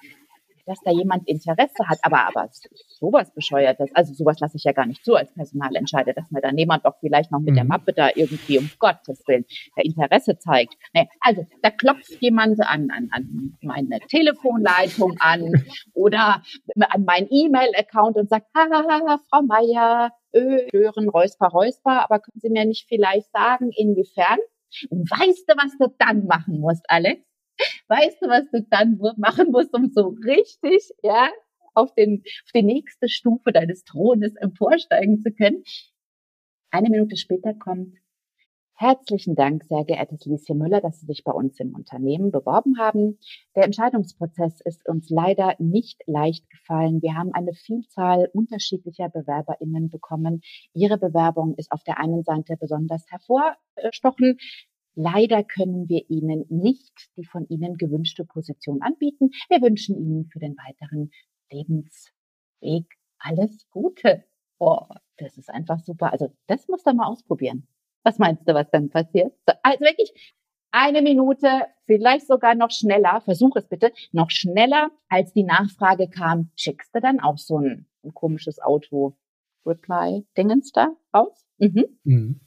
dass 0.73 0.81
da 0.85 0.91
jemand 0.91 1.29
Interesse 1.29 1.87
hat. 1.87 1.99
Aber, 2.03 2.27
aber 2.27 2.49
sowas 2.89 3.33
bescheuertes, 3.35 3.91
also 3.95 4.15
sowas 4.15 4.41
lasse 4.41 4.57
ich 4.57 4.65
ja 4.65 4.73
gar 4.73 4.87
nicht 4.87 5.05
zu 5.05 5.15
als 5.15 5.33
Personalentscheider, 5.35 6.15
dass 6.15 6.31
mir 6.31 6.41
dann 6.41 6.57
jemand 6.57 6.87
doch 6.87 6.95
vielleicht 7.01 7.31
noch 7.31 7.41
mit 7.41 7.51
mhm. 7.51 7.57
der 7.57 7.65
Mappe 7.65 7.93
da 7.93 8.09
irgendwie, 8.15 8.59
um 8.59 8.71
Gottes 8.79 9.23
Willen, 9.27 9.45
der 9.77 9.85
Interesse 9.85 10.39
zeigt. 10.39 10.75
Nee, 10.95 11.09
also 11.21 11.47
da 11.63 11.71
klopft 11.71 12.21
jemand 12.21 12.61
an, 12.61 12.91
an, 12.91 13.09
an 13.13 13.59
meine 13.61 14.01
Telefonleitung 14.01 15.17
an 15.19 15.53
oder 15.95 16.43
an 16.77 17.05
meinen 17.05 17.29
E-Mail-Account 17.31 18.17
und 18.17 18.29
sagt, 18.29 18.47
ha, 18.57 19.19
Frau 19.29 19.43
Meier, 19.43 20.11
hören, 20.33 21.09
Räusper, 21.09 21.49
Räusper, 21.49 22.03
aber 22.03 22.21
können 22.21 22.41
Sie 22.41 22.49
mir 22.49 22.65
nicht 22.65 22.89
vielleicht 22.89 23.31
sagen, 23.33 23.71
inwiefern? 23.77 24.39
Und 24.89 25.11
weißt 25.11 25.49
du, 25.49 25.55
was 25.57 25.77
du 25.79 25.95
dann 25.99 26.25
machen 26.25 26.61
musst, 26.61 26.85
Alex? 26.89 27.23
Weißt 27.89 28.23
du, 28.23 28.29
was 28.29 28.51
du 28.51 28.67
dann 28.71 28.99
machen 29.17 29.51
musst, 29.51 29.75
um 29.75 29.91
so 29.93 30.17
richtig, 30.25 30.91
ja, 31.03 31.31
auf, 31.75 31.95
den, 31.95 32.23
auf 32.45 32.53
die 32.55 32.63
nächste 32.63 33.09
Stufe 33.09 33.53
deines 33.53 33.85
Thrones 33.85 34.35
emporsteigen 34.37 35.21
zu 35.21 35.33
können? 35.33 35.63
Eine 36.71 36.91
Minute 36.91 37.17
später 37.17 37.55
kommt, 37.55 37.97
Herzlichen 38.83 39.37
Dank, 39.37 39.63
sehr 39.63 39.85
geehrtes 39.85 40.25
Lieschen 40.25 40.59
Müller, 40.59 40.81
dass 40.81 40.99
Sie 40.99 41.07
sich 41.07 41.23
bei 41.23 41.31
uns 41.31 41.61
im 41.61 41.73
Unternehmen 41.73 42.33
beworben 42.33 42.81
haben. 42.81 43.17
Der 43.55 43.63
Entscheidungsprozess 43.63 44.61
ist 44.65 44.89
uns 44.89 45.09
leider 45.09 45.55
nicht 45.61 46.01
leicht 46.07 46.51
gefallen. 46.51 47.01
Wir 47.01 47.15
haben 47.15 47.33
eine 47.33 47.53
Vielzahl 47.53 48.29
unterschiedlicher 48.33 49.09
BewerberInnen 49.09 49.89
bekommen. 49.89 50.41
Ihre 50.75 50.99
Bewerbung 50.99 51.55
ist 51.59 51.71
auf 51.71 51.85
der 51.85 52.01
einen 52.01 52.25
Seite 52.25 52.57
besonders 52.59 53.05
hervorstochen. 53.09 54.39
Leider 54.95 55.43
können 55.43 55.89
wir 55.89 56.09
Ihnen 56.11 56.45
nicht 56.49 57.11
die 57.17 57.25
von 57.25 57.47
Ihnen 57.49 57.77
gewünschte 57.77 58.25
Position 58.25 58.83
anbieten. 58.83 59.31
Wir 59.49 59.63
wünschen 59.63 59.97
Ihnen 59.97 60.27
für 60.27 60.39
den 60.39 60.57
weiteren 60.57 61.11
Lebensweg 61.51 62.87
alles 63.19 63.69
Gute. 63.71 64.25
Oh, 64.59 64.87
das 65.17 65.39
ist 65.39 65.51
einfach 65.51 65.81
super. 65.81 66.13
Also 66.13 66.33
das 66.47 66.69
muss 66.69 66.85
er 66.85 66.95
mal 66.95 67.07
ausprobieren. 67.07 67.67
Was 68.03 68.19
meinst 68.19 68.49
du, 68.49 68.55
was 68.55 68.71
dann 68.71 68.91
passiert? 68.91 69.33
Also 69.63 69.81
wirklich 69.81 70.13
eine 70.73 71.03
Minute, 71.03 71.67
vielleicht 71.87 72.27
sogar 72.27 72.55
noch 72.55 72.71
schneller, 72.71 73.21
versuch 73.21 73.57
es 73.57 73.69
bitte, 73.69 73.93
noch 74.11 74.31
schneller, 74.31 74.91
als 75.09 75.33
die 75.33 75.45
Nachfrage 75.45 76.09
kam, 76.09 76.51
schickst 76.57 76.95
du 76.95 77.01
dann 77.01 77.21
auch 77.21 77.39
so 77.39 77.59
ein, 77.59 77.87
ein 78.03 78.15
komisches 78.15 78.61
Auto-Reply-Dingens 78.61 80.73
da 80.73 80.89
raus? 81.15 81.47
Mhm. 81.59 81.85
Mhm. 82.05 82.41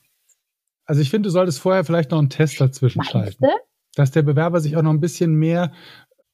Also 0.86 1.02
ich 1.02 1.10
finde, 1.10 1.28
du 1.28 1.32
solltest 1.32 1.60
vorher 1.60 1.84
vielleicht 1.84 2.12
noch 2.12 2.20
einen 2.20 2.30
Test 2.30 2.60
dazwischen 2.62 3.00
Meinst 3.00 3.12
schalten. 3.12 3.44
Du? 3.44 3.50
Dass 3.96 4.12
der 4.12 4.24
Bewerber 4.24 4.60
sich 4.60 4.78
auch 4.78 4.82
noch 4.82 4.92
ein 4.92 5.00
bisschen 5.00 5.34
mehr 5.36 5.72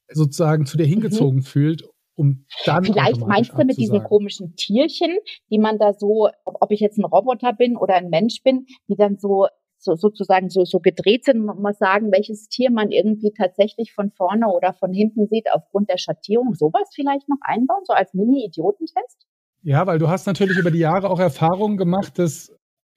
sozusagen 0.08 0.66
zu 0.66 0.76
dir 0.76 0.86
hingezogen 0.86 1.38
mhm. 1.38 1.44
fühlt 1.44 1.88
um 2.14 2.44
dann. 2.66 2.84
Vielleicht 2.84 3.20
meinst 3.26 3.52
du 3.52 3.64
mit 3.64 3.78
diesen 3.78 4.02
komischen 4.04 4.54
Tierchen, 4.54 5.16
die 5.50 5.58
man 5.58 5.78
da 5.78 5.94
so, 5.94 6.28
ob 6.44 6.70
ich 6.70 6.80
jetzt 6.80 6.98
ein 6.98 7.06
Roboter 7.06 7.54
bin 7.54 7.76
oder 7.76 7.94
ein 7.94 8.10
Mensch 8.10 8.42
bin, 8.42 8.66
die 8.88 8.96
dann 8.96 9.16
so 9.18 9.46
so, 9.82 9.96
sozusagen 9.96 10.48
so, 10.48 10.64
so 10.64 10.78
gedreht 10.78 11.24
sind, 11.24 11.44
man 11.44 11.60
muss 11.60 11.78
sagen, 11.78 12.12
welches 12.12 12.48
Tier 12.48 12.70
man 12.70 12.90
irgendwie 12.90 13.32
tatsächlich 13.36 13.92
von 13.92 14.10
vorne 14.12 14.46
oder 14.46 14.72
von 14.74 14.92
hinten 14.92 15.26
sieht 15.26 15.52
aufgrund 15.52 15.90
der 15.90 15.98
Schattierung. 15.98 16.54
Sowas 16.54 16.90
vielleicht 16.94 17.28
noch 17.28 17.38
einbauen, 17.40 17.82
so 17.84 17.92
als 17.92 18.14
Mini-Idiotentest? 18.14 19.26
Ja, 19.62 19.86
weil 19.86 19.98
du 19.98 20.08
hast 20.08 20.26
natürlich 20.26 20.56
über 20.56 20.70
die 20.70 20.78
Jahre 20.78 21.10
auch 21.10 21.18
Erfahrungen 21.18 21.76
gemacht, 21.76 22.18
dass 22.18 22.54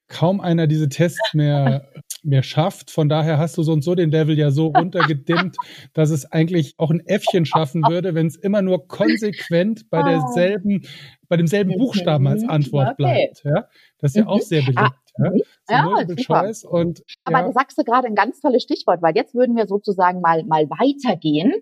kaum 0.08 0.40
einer 0.40 0.68
diese 0.68 0.90
Tests 0.90 1.20
mehr, 1.34 1.90
mehr 2.24 2.44
schafft. 2.44 2.92
Von 2.92 3.10
daher 3.10 3.38
hast 3.38 3.58
du 3.58 3.64
so 3.64 3.74
und 3.74 3.84
so 3.84 3.96
den 3.96 4.12
Level 4.12 4.38
ja 4.38 4.52
so 4.52 4.68
runtergedimmt, 4.76 5.58
dass 5.94 6.10
es 6.10 6.32
eigentlich 6.32 6.76
auch 6.78 6.92
ein 6.92 7.06
Äffchen 7.06 7.46
schaffen 7.46 7.84
würde, 7.84 8.16
wenn 8.16 8.28
es 8.28 8.36
immer 8.36 8.62
nur 8.62 8.88
konsequent 8.88 9.90
bei 9.90 10.04
derselben, 10.04 10.84
bei 11.28 11.38
demselben 11.38 11.78
Buchstaben 11.78 12.28
als 12.28 12.48
Antwort 12.48 12.98
bleibt. 12.98 13.44
Ja? 13.44 13.68
Das 14.00 14.12
ist 14.12 14.18
ja 14.18 14.28
auch 14.28 14.42
sehr 14.42 14.62
beliebt. 14.62 14.80
Ah, 15.18 15.32
ja, 15.70 16.06
so 16.06 16.14
ja 16.14 16.16
Choice 16.16 16.66
und, 16.66 17.02
Aber 17.24 17.40
ja. 17.40 17.46
da 17.46 17.52
sagst 17.54 17.78
du 17.78 17.84
gerade 17.84 18.08
ein 18.08 18.16
ganz 18.16 18.42
tolles 18.42 18.64
Stichwort, 18.64 19.02
weil 19.02 19.16
jetzt 19.16 19.34
würden 19.34 19.56
wir 19.56 19.66
sozusagen 19.66 20.20
mal, 20.20 20.44
mal 20.44 20.70
weitergehen 20.70 21.54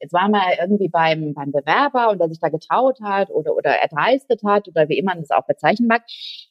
Jetzt 0.00 0.12
waren 0.12 0.30
wir 0.30 0.42
irgendwie 0.60 0.88
beim, 0.88 1.34
beim 1.34 1.50
Bewerber 1.50 2.10
und 2.10 2.20
der 2.20 2.28
sich 2.28 2.40
da 2.40 2.48
getraut 2.48 2.98
hat 3.02 3.30
oder, 3.30 3.54
oder 3.54 3.70
erdreistet 3.70 4.42
hat 4.44 4.68
oder 4.68 4.88
wie 4.88 4.98
immer 4.98 5.08
man 5.08 5.20
das 5.20 5.30
auch 5.30 5.46
bezeichnen 5.46 5.88
mag. 5.88 6.02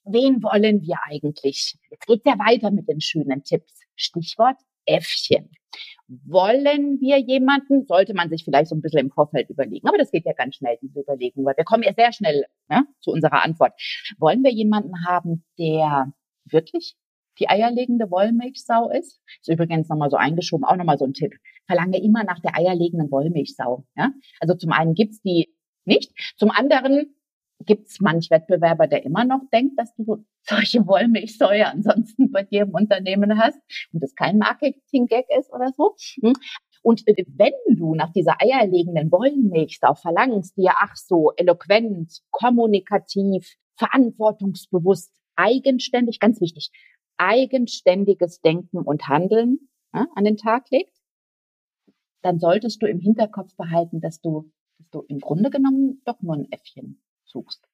Wen 0.06 0.42
wollen 0.44 0.82
wir 0.82 0.98
eigentlich? 1.10 1.78
Jetzt 1.90 2.08
geht's 2.08 2.26
ja 2.26 2.38
weiter 2.40 2.72
mit 2.72 2.88
den 2.90 3.02
schönen 3.02 3.44
Tipps. 3.44 3.82
Stichwort 3.96 4.58
Äffchen. 4.86 5.52
Wollen 6.08 7.00
wir 7.02 7.20
jemanden, 7.20 7.86
sollte 7.86 8.14
man 8.14 8.30
sich 8.30 8.46
vielleicht 8.46 8.70
so 8.70 8.76
ein 8.76 8.82
bisschen 8.82 9.02
im 9.02 9.12
Vorfeld 9.12 9.50
überlegen, 9.50 9.88
aber 9.88 9.98
das 9.98 10.12
geht 10.12 10.26
ja 10.26 10.34
ganz 10.34 10.56
schnell, 10.56 10.78
diese 10.82 11.02
Überlegung, 11.02 11.46
weil 11.46 11.58
wir 11.58 11.66
kommen 11.66 11.84
ja 11.84 11.94
sehr 11.94 12.14
schnell 12.14 12.46
ja, 12.70 12.84
zu 13.02 13.12
unserer 13.12 13.44
Antwort. 13.44 13.74
Wollen 14.18 14.44
wir 14.44 14.52
jemanden 14.52 15.06
haben, 15.06 15.44
der 15.60 16.14
wirklich 16.46 16.96
die 17.40 17.50
eierlegende 17.50 18.10
Wollmilchsau 18.10 18.90
ist. 18.90 19.22
Ist 19.42 19.50
übrigens 19.50 19.90
nochmal 19.90 20.10
so 20.10 20.18
eingeschoben, 20.18 20.66
auch 20.66 20.76
nochmal 20.76 20.98
so 20.98 21.06
ein 21.06 21.14
Tipp. 21.14 21.34
Verlange 21.66 22.02
immer 22.02 22.24
nach 22.24 22.40
der 22.40 22.56
eierlegenden 22.56 23.12
Wollmilchsau. 23.12 23.86
Ja? 23.96 24.12
Also 24.40 24.56
zum 24.56 24.72
einen 24.72 24.94
gibt's 24.94 25.22
die 25.22 25.54
nicht, 25.86 26.12
zum 26.38 26.52
anderen 26.52 27.16
gibt's 27.66 28.00
manch 28.00 28.30
Wettbewerber, 28.30 28.88
der 28.88 29.04
immer 29.04 29.26
noch 29.26 29.42
denkt, 29.52 29.80
dass 29.80 29.94
du 29.96 30.26
solche 30.42 30.86
Wollmilchsäue 30.86 31.68
ansonsten 31.68 32.32
bei 32.32 32.44
dir 32.44 32.64
im 32.64 32.72
Unternehmen 32.72 33.40
hast 33.40 33.60
und 33.92 34.04
das 34.04 34.14
kein 34.16 34.38
Marketing-Gag 34.38 35.26
ist 35.38 35.52
oder 35.52 35.72
so. 35.76 35.96
Hm? 36.22 36.34
Und 36.84 37.04
wenn 37.06 37.54
du 37.76 37.96
nach 37.96 38.12
dieser 38.14 38.36
eierlegenden 38.40 39.12
Wollmilchsau 39.12 39.96
verlangst, 39.96 40.56
die 40.58 40.64
ja 40.64 40.76
ach 40.78 40.96
so 40.96 41.32
eloquent, 41.36 42.22
kommunikativ, 42.32 43.56
verantwortungsbewusst, 43.76 45.12
eigenständig, 45.36 46.20
ganz 46.20 46.40
wichtig, 46.42 46.72
eigenständiges 47.18 48.42
Denken 48.42 48.80
und 48.80 49.08
Handeln 49.08 49.70
ja, 49.94 50.08
an 50.16 50.24
den 50.24 50.38
Tag 50.38 50.70
legt, 50.70 50.96
dann 52.22 52.40
solltest 52.40 52.82
du 52.82 52.88
im 52.88 53.00
Hinterkopf 53.00 53.56
behalten, 53.56 54.02
dass 54.02 54.22
du, 54.22 54.52
dass 54.78 54.90
du 54.90 55.02
im 55.08 55.20
Grunde 55.20 55.50
genommen 55.50 56.02
doch 56.06 56.22
nur 56.22 56.36
ein 56.36 56.52
Äffchen 56.52 57.02
suchst. 57.26 57.68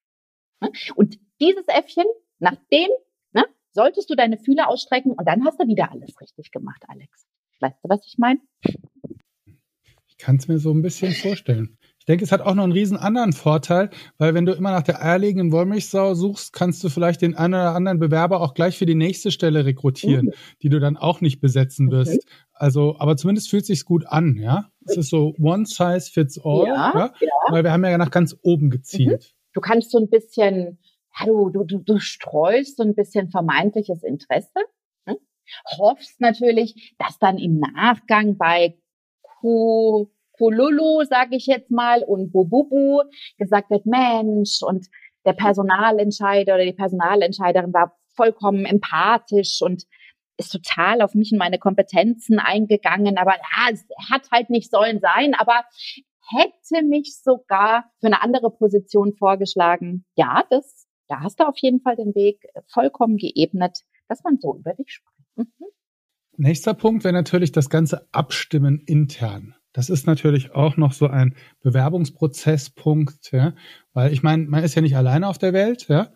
Ja? 0.61 0.69
Und 0.95 1.19
dieses 1.39 1.67
Äffchen, 1.67 2.05
nach 2.39 2.55
dem 2.71 2.89
ne, 3.33 3.45
solltest 3.71 4.09
du 4.09 4.15
deine 4.15 4.37
Fühler 4.37 4.69
ausstrecken 4.69 5.11
und 5.11 5.25
dann 5.25 5.43
hast 5.45 5.59
du 5.59 5.67
wieder 5.67 5.91
alles 5.91 6.19
richtig 6.19 6.51
gemacht, 6.51 6.83
Alex. 6.87 7.27
Weißt 7.59 7.77
du, 7.83 7.89
was 7.89 8.05
ich 8.05 8.17
meine? 8.17 8.39
Ich 10.07 10.17
kann 10.17 10.35
es 10.35 10.47
mir 10.47 10.59
so 10.59 10.71
ein 10.71 10.81
bisschen 10.81 11.11
vorstellen. 11.13 11.77
Ich 12.03 12.07
denke, 12.07 12.25
es 12.25 12.33
hat 12.33 12.41
auch 12.41 12.53
noch 12.53 12.65
einen 12.65 12.73
riesen 12.73 12.97
anderen 12.97 13.31
Vorteil, 13.31 13.89
weil 14.17 14.33
wenn 14.33 14.45
du 14.45 14.51
immer 14.51 14.71
nach 14.71 14.83
der 14.83 15.01
eierlegenden 15.01 15.53
Wollmilchsau 15.53 16.15
suchst, 16.15 16.51
kannst 16.51 16.83
du 16.83 16.89
vielleicht 16.89 17.21
den 17.21 17.33
einen 17.33 17.53
oder 17.53 17.75
anderen 17.75 17.97
Bewerber 17.97 18.41
auch 18.41 18.55
gleich 18.55 18.77
für 18.77 18.85
die 18.85 18.93
nächste 18.93 19.31
Stelle 19.31 19.63
rekrutieren, 19.63 20.25
mhm. 20.25 20.33
die 20.61 20.67
du 20.67 20.81
dann 20.81 20.97
auch 20.97 21.21
nicht 21.21 21.39
besetzen 21.39 21.91
wirst. 21.91 22.15
Okay. 22.15 22.33
Also, 22.51 22.97
aber 22.99 23.15
zumindest 23.15 23.49
fühlt 23.49 23.65
sich's 23.65 23.85
gut 23.85 24.05
an, 24.05 24.35
ja. 24.35 24.67
Es 24.85 24.97
ist 24.97 25.11
so 25.11 25.33
one 25.39 25.65
size 25.65 26.11
fits 26.11 26.37
all, 26.43 26.67
ja, 26.67 26.91
ja? 26.93 27.13
ja. 27.21 27.29
weil 27.51 27.63
wir 27.63 27.71
haben 27.71 27.85
ja 27.85 27.97
nach 27.97 28.11
ganz 28.11 28.35
oben 28.41 28.69
gezielt. 28.69 29.21
Mhm. 29.21 29.37
Du 29.53 29.61
kannst 29.61 29.89
so 29.89 29.97
ein 29.97 30.09
bisschen, 30.09 30.79
ja, 31.17 31.25
du, 31.25 31.51
du, 31.51 31.63
du, 31.63 31.77
du 31.77 31.99
streust 31.99 32.75
so 32.75 32.83
ein 32.83 32.95
bisschen 32.95 33.29
vermeintliches 33.29 34.03
Interesse, 34.03 34.59
ne? 35.05 35.15
hoffst 35.77 36.19
natürlich, 36.19 36.95
dass 36.99 37.17
dann 37.17 37.37
im 37.37 37.61
Nachgang 37.61 38.35
bei 38.35 38.77
Q 39.21 40.09
Polulu, 40.37 41.03
sage 41.03 41.35
ich 41.35 41.45
jetzt 41.45 41.71
mal, 41.71 42.03
und 42.03 42.31
Bububu 42.31 43.03
gesagt 43.37 43.69
wird, 43.69 43.85
Mensch, 43.85 44.61
und 44.61 44.87
der 45.25 45.33
Personalentscheider 45.33 46.55
oder 46.55 46.65
die 46.65 46.73
Personalentscheiderin 46.73 47.73
war 47.73 47.97
vollkommen 48.15 48.65
empathisch 48.65 49.61
und 49.61 49.83
ist 50.37 50.51
total 50.51 51.01
auf 51.01 51.13
mich 51.13 51.31
und 51.31 51.37
meine 51.37 51.59
Kompetenzen 51.59 52.39
eingegangen, 52.39 53.17
aber 53.17 53.33
ja, 53.33 53.71
es 53.71 53.85
hat 54.11 54.29
halt 54.31 54.49
nicht 54.49 54.71
sollen 54.71 54.99
sein, 54.99 55.33
aber 55.35 55.63
hätte 56.29 56.85
mich 56.85 57.19
sogar 57.21 57.91
für 57.99 58.07
eine 58.07 58.21
andere 58.21 58.49
Position 58.49 59.13
vorgeschlagen. 59.13 60.05
Ja, 60.15 60.43
das, 60.49 60.87
da 61.07 61.19
hast 61.19 61.39
du 61.39 61.47
auf 61.47 61.57
jeden 61.57 61.81
Fall 61.81 61.95
den 61.95 62.15
Weg 62.15 62.41
vollkommen 62.67 63.17
geebnet, 63.17 63.79
dass 64.07 64.23
man 64.23 64.37
so 64.39 64.55
über 64.55 64.73
dich 64.73 64.89
spricht. 64.89 65.29
Mhm. 65.35 65.67
Nächster 66.35 66.73
Punkt 66.73 67.03
wäre 67.03 67.13
natürlich 67.13 67.51
das 67.51 67.69
ganze 67.69 68.07
Abstimmen 68.11 68.81
intern. 68.87 69.55
Das 69.73 69.89
ist 69.89 70.05
natürlich 70.05 70.53
auch 70.53 70.77
noch 70.77 70.93
so 70.93 71.07
ein 71.07 71.35
Bewerbungsprozesspunkt, 71.61 73.31
ja, 73.31 73.53
weil 73.93 74.13
ich 74.13 74.23
meine, 74.23 74.45
man 74.45 74.63
ist 74.63 74.75
ja 74.75 74.81
nicht 74.81 74.95
alleine 74.95 75.27
auf 75.27 75.39
der 75.39 75.51
Welt, 75.51 75.87
ja, 75.89 76.11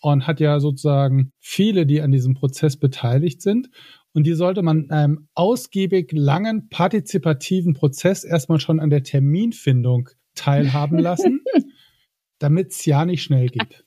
und 0.00 0.26
hat 0.26 0.40
ja 0.40 0.60
sozusagen 0.60 1.32
viele, 1.38 1.86
die 1.86 2.00
an 2.00 2.12
diesem 2.12 2.34
Prozess 2.34 2.76
beteiligt 2.76 3.42
sind. 3.42 3.70
Und 4.12 4.24
die 4.26 4.34
sollte 4.34 4.62
man 4.62 4.84
in 4.84 4.90
einem 4.90 5.28
ausgiebig 5.34 6.10
langen 6.12 6.68
partizipativen 6.68 7.74
Prozess 7.74 8.24
erstmal 8.24 8.58
schon 8.58 8.80
an 8.80 8.90
der 8.90 9.02
Terminfindung 9.02 10.08
teilhaben 10.34 10.98
lassen, 10.98 11.44
damit 12.38 12.70
es 12.72 12.84
ja 12.84 13.04
nicht 13.04 13.22
schnell 13.22 13.48
geht. 13.48 13.84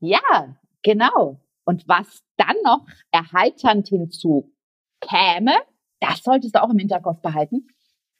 Ja, 0.00 0.56
genau. 0.82 1.40
Und 1.64 1.86
was 1.88 2.22
dann 2.36 2.56
noch 2.64 2.86
erheiternd 3.12 3.88
hinzu 3.88 4.52
käme, 5.00 5.52
das 6.00 6.22
solltest 6.22 6.54
du 6.54 6.62
auch 6.62 6.70
im 6.70 6.78
Hinterkopf 6.78 7.20
behalten. 7.22 7.66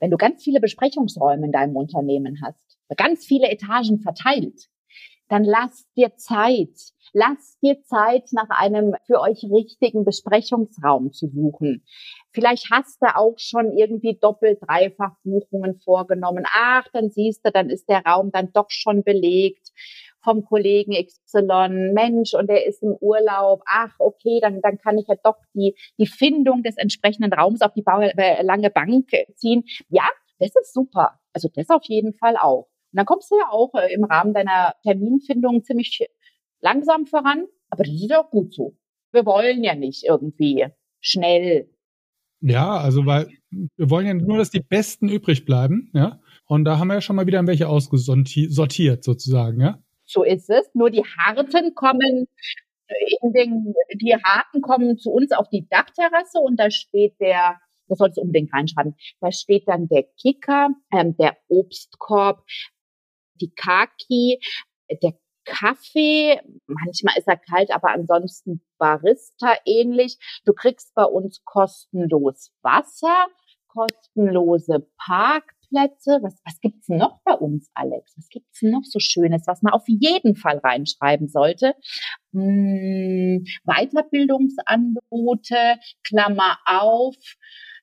Wenn 0.00 0.10
du 0.10 0.16
ganz 0.16 0.42
viele 0.42 0.60
Besprechungsräume 0.60 1.46
in 1.46 1.52
deinem 1.52 1.76
Unternehmen 1.76 2.40
hast, 2.44 2.78
ganz 2.96 3.24
viele 3.24 3.50
Etagen 3.50 4.00
verteilt, 4.00 4.68
dann 5.28 5.44
lass 5.44 5.86
dir 5.96 6.16
Zeit. 6.16 6.92
Lass 7.12 7.58
dir 7.60 7.82
Zeit, 7.82 8.28
nach 8.32 8.50
einem 8.50 8.94
für 9.06 9.20
euch 9.20 9.44
richtigen 9.44 10.04
Besprechungsraum 10.04 11.12
zu 11.12 11.28
suchen. 11.28 11.84
Vielleicht 12.32 12.70
hast 12.70 13.00
du 13.00 13.06
auch 13.16 13.38
schon 13.38 13.72
irgendwie 13.72 14.18
doppelt, 14.20 14.58
dreifach 14.60 15.14
Buchungen 15.24 15.80
vorgenommen. 15.80 16.44
Ach, 16.52 16.86
dann 16.92 17.10
siehst 17.10 17.44
du, 17.46 17.50
dann 17.50 17.70
ist 17.70 17.88
der 17.88 18.04
Raum 18.04 18.30
dann 18.32 18.52
doch 18.52 18.70
schon 18.70 19.02
belegt. 19.02 19.72
Vom 20.26 20.44
Kollegen 20.44 20.92
XY, 20.92 21.92
Mensch, 21.94 22.34
und 22.34 22.50
der 22.50 22.66
ist 22.66 22.82
im 22.82 22.96
Urlaub, 23.00 23.62
ach, 23.66 23.94
okay, 24.00 24.40
dann, 24.42 24.60
dann 24.60 24.78
kann 24.78 24.98
ich 24.98 25.06
ja 25.06 25.14
doch 25.22 25.36
die, 25.54 25.76
die 25.98 26.06
Findung 26.06 26.64
des 26.64 26.76
entsprechenden 26.76 27.32
Raums 27.32 27.62
auf 27.62 27.72
die 27.74 27.84
äh, 27.86 28.42
lange 28.42 28.70
Bank 28.70 29.10
ziehen. 29.36 29.62
Ja, 29.88 30.08
das 30.40 30.50
ist 30.60 30.74
super. 30.74 31.20
Also 31.32 31.48
das 31.54 31.70
auf 31.70 31.84
jeden 31.84 32.12
Fall 32.14 32.36
auch. 32.36 32.66
Und 32.92 32.98
dann 32.98 33.06
kommst 33.06 33.30
du 33.30 33.36
ja 33.36 33.50
auch 33.50 33.72
äh, 33.74 33.94
im 33.94 34.02
Rahmen 34.02 34.34
deiner 34.34 34.74
Terminfindung 34.82 35.62
ziemlich 35.62 36.04
langsam 36.60 37.06
voran, 37.06 37.46
aber 37.70 37.84
das 37.84 37.94
ist 37.94 38.12
auch 38.12 38.30
gut 38.30 38.52
so. 38.52 38.76
Wir 39.12 39.24
wollen 39.24 39.62
ja 39.62 39.76
nicht 39.76 40.04
irgendwie 40.04 40.66
schnell. 41.00 41.70
Ja, 42.40 42.78
also 42.78 43.06
weil 43.06 43.28
wir 43.76 43.90
wollen 43.90 44.06
ja 44.06 44.14
nur, 44.14 44.38
dass 44.38 44.50
die 44.50 44.60
Besten 44.60 45.08
übrig 45.08 45.44
bleiben, 45.44 45.90
ja. 45.94 46.20
Und 46.46 46.64
da 46.64 46.78
haben 46.78 46.88
wir 46.88 46.94
ja 46.94 47.00
schon 47.00 47.16
mal 47.16 47.26
wieder 47.26 47.44
welche 47.46 47.68
ausgesortiert 47.68 49.04
sozusagen, 49.04 49.60
ja. 49.60 49.82
So 50.06 50.22
ist 50.22 50.48
es. 50.50 50.68
Nur 50.74 50.90
die 50.90 51.04
Harten 51.04 51.74
kommen 51.74 52.28
in 53.22 53.32
den, 53.32 53.74
die 53.94 54.14
Harten 54.14 54.60
kommen 54.60 54.96
zu 54.98 55.10
uns 55.10 55.32
auf 55.32 55.48
die 55.50 55.66
Dachterrasse 55.68 56.38
und 56.38 56.58
da 56.58 56.70
steht 56.70 57.18
der, 57.20 57.58
das 57.88 57.98
solltest 57.98 58.18
du 58.18 58.22
unbedingt 58.22 58.52
reinschreiben, 58.52 58.96
da 59.20 59.32
steht 59.32 59.66
dann 59.66 59.88
der 59.88 60.04
Kicker, 60.20 60.68
ähm, 60.92 61.16
der 61.16 61.36
Obstkorb, 61.48 62.44
die 63.40 63.52
Kaki, 63.54 64.40
der 65.02 65.14
Kaffee, 65.44 66.40
manchmal 66.66 67.16
ist 67.18 67.28
er 67.28 67.36
kalt, 67.36 67.70
aber 67.70 67.90
ansonsten 67.90 68.62
Barista 68.78 69.54
ähnlich. 69.64 70.18
Du 70.44 70.52
kriegst 70.52 70.92
bei 70.94 71.04
uns 71.04 71.42
kostenlos 71.44 72.50
Wasser, 72.62 73.26
kostenlose 73.68 74.88
Parkplätze. 75.66 76.18
Was, 76.22 76.40
was 76.44 76.60
gibt's 76.60 76.88
noch 76.88 77.20
bei 77.24 77.34
uns, 77.34 77.70
Alex? 77.74 78.14
Was 78.16 78.28
gibt's 78.28 78.62
noch 78.62 78.84
so 78.84 78.98
Schönes, 78.98 79.46
was 79.46 79.62
man 79.62 79.72
auf 79.72 79.84
jeden 79.86 80.34
Fall 80.36 80.58
reinschreiben 80.58 81.28
sollte? 81.28 81.74
Hm, 82.32 83.44
Weiterbildungsangebote, 83.64 85.78
Klammer 86.04 86.58
auf, 86.66 87.14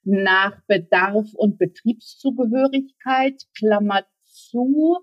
nach 0.03 0.59
Bedarf 0.67 1.33
und 1.33 1.57
Betriebszugehörigkeit, 1.57 3.41
Klammer 3.57 4.05
zu, 4.23 4.99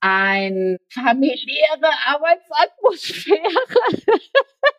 eine 0.00 0.78
familiäre 0.92 1.88
Arbeitsatmosphäre. 2.06 3.38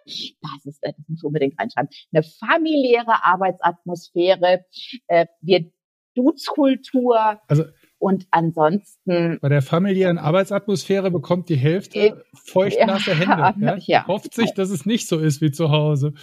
das 0.06 0.66
ist, 0.66 0.80
das 0.82 0.96
muss 1.08 1.24
unbedingt 1.24 1.58
reinschreiben. 1.58 1.90
Eine 2.12 2.24
familiäre 2.24 3.24
Arbeitsatmosphäre. 3.24 4.66
Äh, 5.08 5.28
wir 5.40 5.72
Duzkultur. 6.16 7.40
Also 7.48 7.66
und 8.02 8.28
ansonsten. 8.32 9.38
Bei 9.42 9.50
der 9.50 9.62
familiären 9.62 10.18
Arbeitsatmosphäre 10.18 11.12
bekommt 11.12 11.50
die 11.50 11.56
Hälfte 11.56 12.00
äh, 12.00 12.16
feuchtnasse 12.34 13.14
Hände. 13.14 13.54
Ja? 13.64 13.76
ja. 13.78 14.08
Hofft 14.08 14.34
sich, 14.34 14.56
dass 14.56 14.72
es 14.72 14.88
nicht 14.88 15.08
so 15.08 15.20
ist 15.20 15.40
wie 15.40 15.52
zu 15.52 15.70
Hause. 15.70 16.16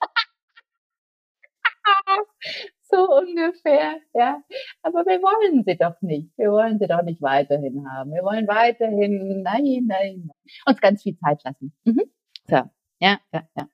so 2.90 2.96
ungefähr, 2.96 4.00
ja. 4.14 4.42
Aber 4.82 5.06
wir 5.06 5.22
wollen 5.22 5.62
sie 5.64 5.76
doch 5.76 5.94
nicht. 6.00 6.36
Wir 6.36 6.50
wollen 6.50 6.80
sie 6.80 6.88
doch 6.88 7.02
nicht 7.02 7.22
weiterhin 7.22 7.88
haben. 7.88 8.12
Wir 8.12 8.24
wollen 8.24 8.48
weiterhin, 8.48 9.42
nein, 9.42 9.84
nein, 9.86 10.30
uns 10.66 10.80
ganz 10.80 11.04
viel 11.04 11.16
Zeit 11.18 11.40
lassen. 11.44 11.72
Mhm. 11.84 12.02
So, 12.48 12.62
ja, 12.98 13.20
ja, 13.32 13.48
ja. 13.56 13.68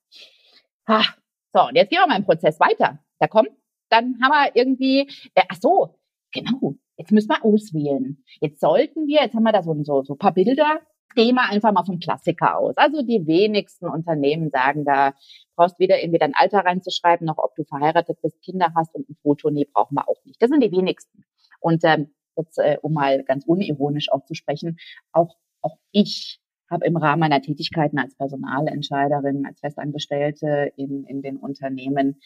Ach, 0.84 1.16
so, 1.54 1.62
und 1.62 1.76
jetzt 1.76 1.88
gehen 1.88 2.00
wir 2.00 2.06
mal 2.06 2.18
im 2.18 2.26
Prozess 2.26 2.60
weiter. 2.60 2.98
Da 3.18 3.26
kommt, 3.26 3.48
dann 3.90 4.18
haben 4.22 4.32
wir 4.32 4.50
irgendwie, 4.54 5.08
äh, 5.34 5.42
ach 5.48 5.58
so, 5.60 5.94
genau, 6.32 6.76
jetzt 6.96 7.12
müssen 7.12 7.28
wir 7.28 7.44
auswählen. 7.44 8.22
Jetzt 8.40 8.60
sollten 8.60 9.06
wir, 9.06 9.22
jetzt 9.22 9.34
haben 9.34 9.42
wir 9.42 9.52
da 9.52 9.62
so, 9.62 9.74
so, 9.82 10.02
so 10.02 10.14
paar 10.14 10.32
Bilder 10.32 10.80
gehen 11.14 11.34
wir 11.34 11.48
einfach 11.50 11.72
mal 11.72 11.84
vom 11.84 11.98
Klassiker 11.98 12.56
aus. 12.56 12.76
Also 12.76 13.02
die 13.02 13.26
wenigsten 13.26 13.86
Unternehmen 13.88 14.50
sagen 14.50 14.84
da, 14.84 15.14
brauchst 15.56 15.78
weder 15.78 16.00
irgendwie 16.00 16.18
dein 16.18 16.34
Alter 16.34 16.60
reinzuschreiben, 16.60 17.26
noch 17.26 17.38
ob 17.38 17.54
du 17.56 17.64
verheiratet 17.64 18.20
bist, 18.22 18.40
Kinder 18.42 18.72
hast 18.76 18.94
und 18.94 19.08
ein 19.08 19.16
Foto, 19.22 19.50
nee, 19.50 19.66
brauchen 19.70 19.94
wir 19.94 20.08
auch 20.08 20.24
nicht. 20.24 20.40
Das 20.40 20.50
sind 20.50 20.62
die 20.62 20.72
wenigsten. 20.72 21.24
Und 21.58 21.82
ähm, 21.84 22.10
jetzt, 22.36 22.58
äh, 22.58 22.78
um 22.82 22.92
mal 22.92 23.24
ganz 23.24 23.44
unironisch 23.44 24.10
auch 24.12 24.24
zu 24.24 24.34
sprechen, 24.34 24.78
auch, 25.12 25.36
auch 25.62 25.76
ich 25.90 26.40
habe 26.70 26.86
im 26.86 26.96
Rahmen 26.96 27.20
meiner 27.20 27.42
Tätigkeiten 27.42 27.98
als 27.98 28.14
Personalentscheiderin, 28.14 29.44
als 29.44 29.58
Festangestellte 29.60 30.72
in, 30.76 31.04
in 31.04 31.20
den 31.20 31.36
Unternehmen, 31.36 32.20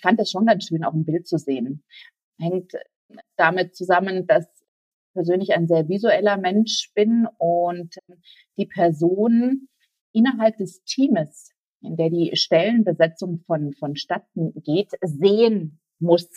fand 0.00 0.20
es 0.20 0.30
schon 0.30 0.46
ganz 0.46 0.66
schön, 0.66 0.84
auch 0.84 0.94
ein 0.94 1.04
Bild 1.04 1.26
zu 1.26 1.38
sehen. 1.38 1.84
Hängt 2.38 2.72
damit 3.36 3.76
zusammen, 3.76 4.26
dass 4.26 4.46
persönlich 5.14 5.54
ein 5.54 5.66
sehr 5.66 5.88
visueller 5.88 6.36
Mensch 6.36 6.92
bin 6.94 7.26
und 7.38 7.96
die 8.58 8.66
Person 8.66 9.68
innerhalb 10.12 10.56
des 10.58 10.82
Teams, 10.84 11.50
in 11.80 11.96
der 11.96 12.10
die 12.10 12.32
Stellenbesetzung 12.34 13.40
von, 13.46 13.72
vonstatten 13.72 14.52
geht, 14.62 14.90
sehen 15.00 15.80
muss. 15.98 16.28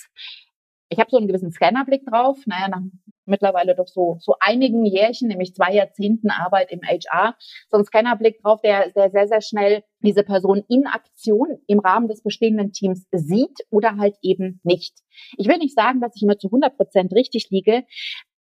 Ich 0.90 1.00
habe 1.00 1.10
so 1.12 1.18
einen 1.18 1.28
gewissen 1.28 1.52
Scannerblick 1.52 2.06
drauf, 2.06 2.40
naja, 2.46 2.70
nach 2.70 2.82
mittlerweile 3.30 3.76
doch 3.76 3.88
so, 3.88 4.18
so 4.20 4.36
einigen 4.40 4.86
Jährchen, 4.86 5.28
nämlich 5.28 5.54
zwei 5.56 5.74
Jahrzehnten 5.74 6.30
Arbeit 6.30 6.72
im 6.72 6.82
HR, 6.82 7.36
so 7.70 7.78
einen 7.78 7.86
Scannerblick 7.86 8.42
drauf, 8.42 8.62
der, 8.62 8.90
der 8.92 9.10
sehr, 9.10 9.28
sehr 9.28 9.42
schnell 9.42 9.84
diese 10.02 10.24
Person 10.24 10.64
in 10.68 10.88
Aktion 10.88 11.60
im 11.68 11.80
Rahmen 11.80 12.08
des 12.08 12.24
bestehenden 12.24 12.72
Teams 12.72 13.08
sieht 13.12 13.58
oder 13.70 13.98
halt 13.98 14.16
eben 14.22 14.60
nicht. 14.64 14.98
Ich 15.38 15.48
will 15.48 15.58
nicht 15.58 15.76
sagen, 15.76 16.02
dass 16.02 16.16
ich 16.16 16.24
immer 16.24 16.38
zu 16.38 16.48
100 16.48 16.76
Prozent 16.76 17.14
richtig 17.14 17.50
liege, 17.50 17.84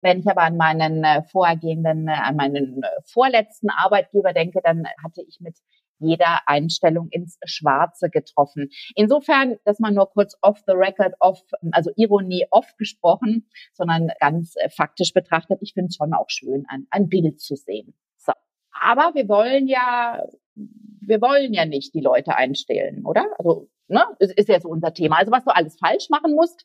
wenn 0.02 0.20
ich 0.20 0.28
aber 0.28 0.42
an 0.42 0.56
meinen 0.56 1.04
äh, 1.04 1.22
vorhergehenden, 1.24 2.08
äh, 2.08 2.12
an 2.12 2.36
meinen 2.36 2.82
äh, 2.82 2.86
vorletzten 3.06 3.70
Arbeitgeber 3.70 4.32
denke, 4.32 4.60
dann 4.62 4.84
hatte 5.02 5.22
ich 5.26 5.38
mit 5.40 5.56
jeder 5.98 6.40
Einstellung 6.46 7.08
ins 7.10 7.38
Schwarze 7.44 8.10
getroffen. 8.10 8.70
Insofern, 8.94 9.56
dass 9.64 9.78
man 9.78 9.94
nur 9.94 10.08
kurz 10.10 10.36
off 10.42 10.62
the 10.66 10.72
record, 10.72 11.14
off, 11.20 11.40
also 11.72 11.90
Ironie 11.96 12.46
off 12.50 12.76
gesprochen, 12.76 13.48
sondern 13.72 14.08
ganz 14.20 14.54
faktisch 14.74 15.12
betrachtet, 15.12 15.58
ich 15.62 15.74
finde 15.74 15.88
es 15.88 15.96
schon 15.96 16.12
auch 16.12 16.28
schön, 16.28 16.64
ein, 16.68 16.86
ein 16.90 17.08
Bild 17.08 17.40
zu 17.40 17.56
sehen. 17.56 17.94
So. 18.16 18.32
Aber 18.80 19.14
wir 19.14 19.28
wollen 19.28 19.66
ja, 19.68 20.22
wir 20.54 21.20
wollen 21.20 21.52
ja 21.52 21.64
nicht 21.64 21.94
die 21.94 22.00
Leute 22.00 22.36
einstellen, 22.36 23.04
oder? 23.04 23.26
Also, 23.38 23.68
ne, 23.88 24.04
ist, 24.18 24.32
ist 24.32 24.48
ja 24.48 24.60
so 24.60 24.68
unser 24.68 24.92
Thema. 24.92 25.16
Also 25.18 25.32
was 25.32 25.44
du 25.44 25.54
alles 25.54 25.78
falsch 25.78 26.08
machen 26.10 26.34
musst, 26.34 26.64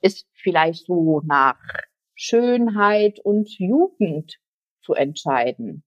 ist 0.00 0.26
vielleicht 0.34 0.86
so 0.86 1.20
nach 1.24 1.58
Schönheit 2.14 3.20
und 3.20 3.48
Jugend 3.58 4.38
zu 4.82 4.94
entscheiden. 4.94 5.84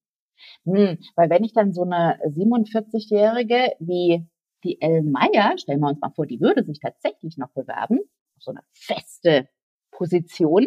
Hm, 0.64 0.98
weil 1.14 1.30
wenn 1.30 1.44
ich 1.44 1.52
dann 1.52 1.72
so 1.72 1.82
eine 1.82 2.18
47-Jährige 2.24 3.72
wie 3.80 4.26
die 4.64 4.80
Ellen 4.80 5.12
Meyer, 5.12 5.56
stellen 5.58 5.80
wir 5.80 5.88
uns 5.88 6.00
mal 6.00 6.10
vor, 6.14 6.26
die 6.26 6.40
würde 6.40 6.64
sich 6.64 6.80
tatsächlich 6.80 7.36
noch 7.36 7.50
bewerben, 7.52 8.00
so 8.38 8.50
eine 8.50 8.62
feste 8.72 9.48
Position. 9.92 10.66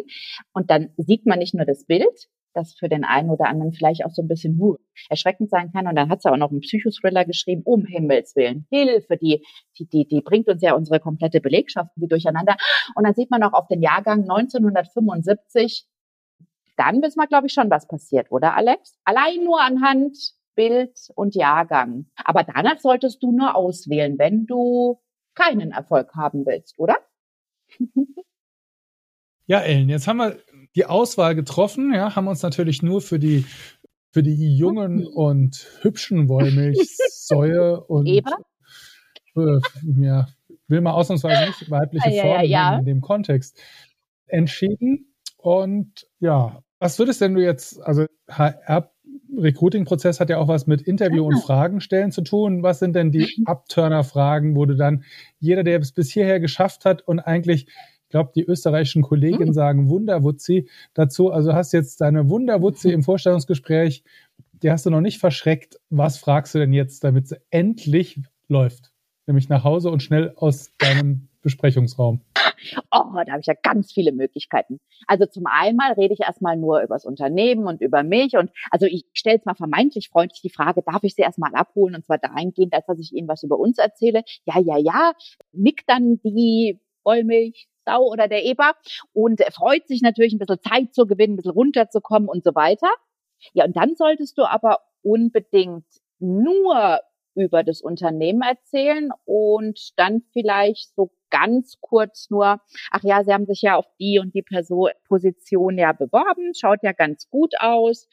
Und 0.52 0.70
dann 0.70 0.90
sieht 0.96 1.26
man 1.26 1.38
nicht 1.38 1.54
nur 1.54 1.66
das 1.66 1.84
Bild, 1.84 2.28
das 2.52 2.74
für 2.74 2.88
den 2.88 3.04
einen 3.04 3.30
oder 3.30 3.46
anderen 3.46 3.72
vielleicht 3.72 4.04
auch 4.04 4.10
so 4.10 4.22
ein 4.22 4.28
bisschen 4.28 4.58
huh, 4.58 4.76
erschreckend 5.08 5.50
sein 5.50 5.70
kann. 5.72 5.86
Und 5.86 5.94
dann 5.94 6.10
hat 6.10 6.22
sie 6.22 6.28
aber 6.28 6.36
noch 6.36 6.50
einen 6.50 6.60
Psychothriller 6.60 7.24
geschrieben, 7.24 7.62
um 7.64 7.84
Himmels 7.84 8.34
Willen. 8.34 8.66
Hilfe, 8.70 9.16
die, 9.16 9.44
die, 9.78 9.86
die, 9.88 10.06
die 10.06 10.20
bringt 10.20 10.48
uns 10.48 10.62
ja 10.62 10.74
unsere 10.74 11.00
komplette 11.00 11.40
Belegschaft 11.40 11.90
wie 11.96 12.08
durcheinander. 12.08 12.56
Und 12.96 13.04
dann 13.04 13.14
sieht 13.14 13.30
man 13.30 13.42
auch 13.42 13.52
auf 13.52 13.68
den 13.68 13.82
Jahrgang 13.82 14.22
1975, 14.22 15.86
dann 16.80 17.02
wissen 17.02 17.20
wir, 17.20 17.26
glaube 17.26 17.46
ich, 17.46 17.52
schon, 17.52 17.70
was 17.70 17.86
passiert, 17.86 18.32
oder 18.32 18.56
Alex? 18.56 18.96
Allein 19.04 19.44
nur 19.44 19.60
anhand 19.60 20.16
Bild 20.54 20.98
und 21.14 21.34
Jahrgang. 21.34 22.06
Aber 22.16 22.42
danach 22.42 22.78
solltest 22.78 23.22
du 23.22 23.32
nur 23.32 23.54
auswählen, 23.54 24.18
wenn 24.18 24.46
du 24.46 24.98
keinen 25.34 25.72
Erfolg 25.72 26.14
haben 26.14 26.46
willst, 26.46 26.78
oder? 26.78 26.96
Ja, 29.46 29.58
Ellen, 29.58 29.88
jetzt 29.88 30.06
haben 30.06 30.18
wir 30.18 30.38
die 30.76 30.86
Auswahl 30.86 31.34
getroffen, 31.34 31.92
ja, 31.92 32.14
haben 32.14 32.28
uns 32.28 32.40
natürlich 32.40 32.84
nur 32.84 33.00
für 33.00 33.18
die 33.18 33.44
für 34.12 34.22
die 34.22 34.56
jungen 34.56 35.04
und 35.04 35.66
hübschen 35.80 36.28
Wollmilchsäue 36.28 37.80
und 37.88 38.06
Eber? 38.06 38.36
Äh, 39.34 39.58
ja, 40.00 40.28
will 40.68 40.80
man 40.80 40.92
ausnahmsweise 40.92 41.46
nicht 41.48 41.68
weibliche 41.68 42.10
ah, 42.10 42.22
Formen 42.22 42.44
ja, 42.44 42.72
ja. 42.72 42.78
in 42.78 42.84
dem 42.84 43.00
Kontext 43.00 43.60
entschieden. 44.26 45.16
Und 45.36 46.06
ja, 46.20 46.62
was 46.80 46.98
würdest 46.98 47.20
denn 47.20 47.34
du 47.34 47.42
jetzt, 47.42 47.80
also 47.82 48.06
HR 48.28 48.90
Recruiting-Prozess 49.36 50.18
hat 50.18 50.30
ja 50.30 50.38
auch 50.38 50.48
was 50.48 50.66
mit 50.66 50.82
Interview 50.82 51.24
und 51.24 51.40
Fragen 51.40 51.80
stellen 51.80 52.10
zu 52.10 52.22
tun. 52.22 52.62
Was 52.62 52.80
sind 52.80 52.96
denn 52.96 53.12
die 53.12 53.42
Abturner-Fragen, 53.44 54.56
wo 54.56 54.66
du 54.66 54.74
dann 54.74 55.04
jeder, 55.38 55.62
der 55.62 55.78
es 55.78 55.92
bis 55.92 56.10
hierher 56.10 56.40
geschafft 56.40 56.84
hat 56.84 57.02
und 57.06 57.20
eigentlich 57.20 57.66
ich 58.10 58.12
glaube, 58.12 58.32
die 58.34 58.42
österreichischen 58.42 59.02
Kollegen 59.02 59.44
mhm. 59.44 59.52
sagen 59.52 59.88
Wunderwutzi 59.88 60.68
dazu. 60.94 61.30
Also 61.30 61.54
hast 61.54 61.70
jetzt 61.72 62.00
deine 62.00 62.28
Wunderwutzi 62.28 62.90
im 62.90 63.04
Vorstellungsgespräch, 63.04 64.02
die 64.64 64.70
hast 64.72 64.84
du 64.84 64.90
noch 64.90 65.00
nicht 65.00 65.20
verschreckt. 65.20 65.78
Was 65.90 66.18
fragst 66.18 66.52
du 66.56 66.58
denn 66.58 66.72
jetzt, 66.72 67.04
damit 67.04 67.28
sie 67.28 67.36
endlich 67.50 68.20
läuft? 68.48 68.90
Nämlich 69.28 69.48
nach 69.48 69.62
Hause 69.62 69.90
und 69.90 70.02
schnell 70.02 70.32
aus 70.34 70.72
deinem 70.78 71.28
Besprechungsraum. 71.40 72.22
Oh, 72.90 73.12
da 73.14 73.32
habe 73.32 73.40
ich 73.40 73.46
ja 73.46 73.54
ganz 73.62 73.92
viele 73.92 74.12
Möglichkeiten. 74.12 74.80
Also 75.06 75.26
zum 75.26 75.46
einen 75.46 75.80
rede 75.96 76.14
ich 76.14 76.20
erstmal 76.20 76.56
nur 76.56 76.82
über 76.82 76.94
das 76.94 77.04
Unternehmen 77.06 77.66
und 77.66 77.80
über 77.80 78.02
mich. 78.02 78.36
Und 78.36 78.50
also 78.70 78.86
ich 78.86 79.04
stelle 79.12 79.36
jetzt 79.36 79.46
mal 79.46 79.54
vermeintlich 79.54 80.08
freundlich 80.10 80.40
die 80.42 80.50
Frage, 80.50 80.82
darf 80.82 81.02
ich 81.02 81.14
Sie 81.14 81.22
erstmal 81.22 81.54
abholen? 81.54 81.94
Und 81.94 82.04
zwar 82.04 82.18
dahingehend, 82.18 82.74
als 82.74 82.86
dass 82.86 82.98
ich 82.98 83.12
Ihnen 83.12 83.28
was 83.28 83.42
über 83.42 83.58
uns 83.58 83.78
erzähle. 83.78 84.22
Ja, 84.44 84.58
ja, 84.58 84.76
ja. 84.78 85.12
Nickt 85.52 85.88
dann 85.88 86.20
die 86.22 86.80
Wollmilch, 87.04 87.68
Sau 87.86 88.04
oder 88.06 88.28
der 88.28 88.44
Eber 88.44 88.74
und 89.12 89.42
freut 89.52 89.88
sich 89.88 90.02
natürlich 90.02 90.34
ein 90.34 90.38
bisschen 90.38 90.60
Zeit 90.60 90.94
zu 90.94 91.06
gewinnen, 91.06 91.34
ein 91.34 91.36
bisschen 91.36 91.52
runterzukommen 91.52 92.28
und 92.28 92.44
so 92.44 92.54
weiter. 92.54 92.88
Ja, 93.54 93.64
und 93.64 93.76
dann 93.76 93.96
solltest 93.96 94.36
du 94.38 94.44
aber 94.44 94.80
unbedingt 95.02 95.86
nur 96.18 97.00
über 97.34 97.62
das 97.62 97.80
Unternehmen 97.80 98.42
erzählen 98.42 99.10
und 99.24 99.92
dann 99.96 100.22
vielleicht 100.32 100.94
so 100.94 101.10
ganz 101.30 101.78
kurz 101.80 102.28
nur, 102.30 102.60
ach 102.90 103.02
ja, 103.02 103.24
Sie 103.24 103.32
haben 103.32 103.46
sich 103.46 103.62
ja 103.62 103.76
auf 103.76 103.86
die 103.98 104.18
und 104.18 104.34
die 104.34 104.42
Person, 104.42 104.90
Position 105.08 105.78
ja 105.78 105.92
beworben, 105.92 106.52
schaut 106.54 106.82
ja 106.82 106.92
ganz 106.92 107.30
gut 107.30 107.54
aus. 107.60 108.08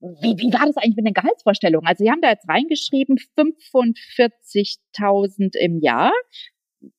Wie, 0.00 0.38
wie 0.38 0.52
war 0.52 0.66
das 0.66 0.76
eigentlich 0.76 0.96
mit 0.96 1.06
den 1.06 1.14
Gehaltsvorstellungen? 1.14 1.86
Also 1.86 2.04
Sie 2.04 2.10
haben 2.10 2.22
da 2.22 2.30
jetzt 2.30 2.48
reingeschrieben, 2.48 3.18
45.000 3.36 5.56
im 5.56 5.78
Jahr. 5.80 6.12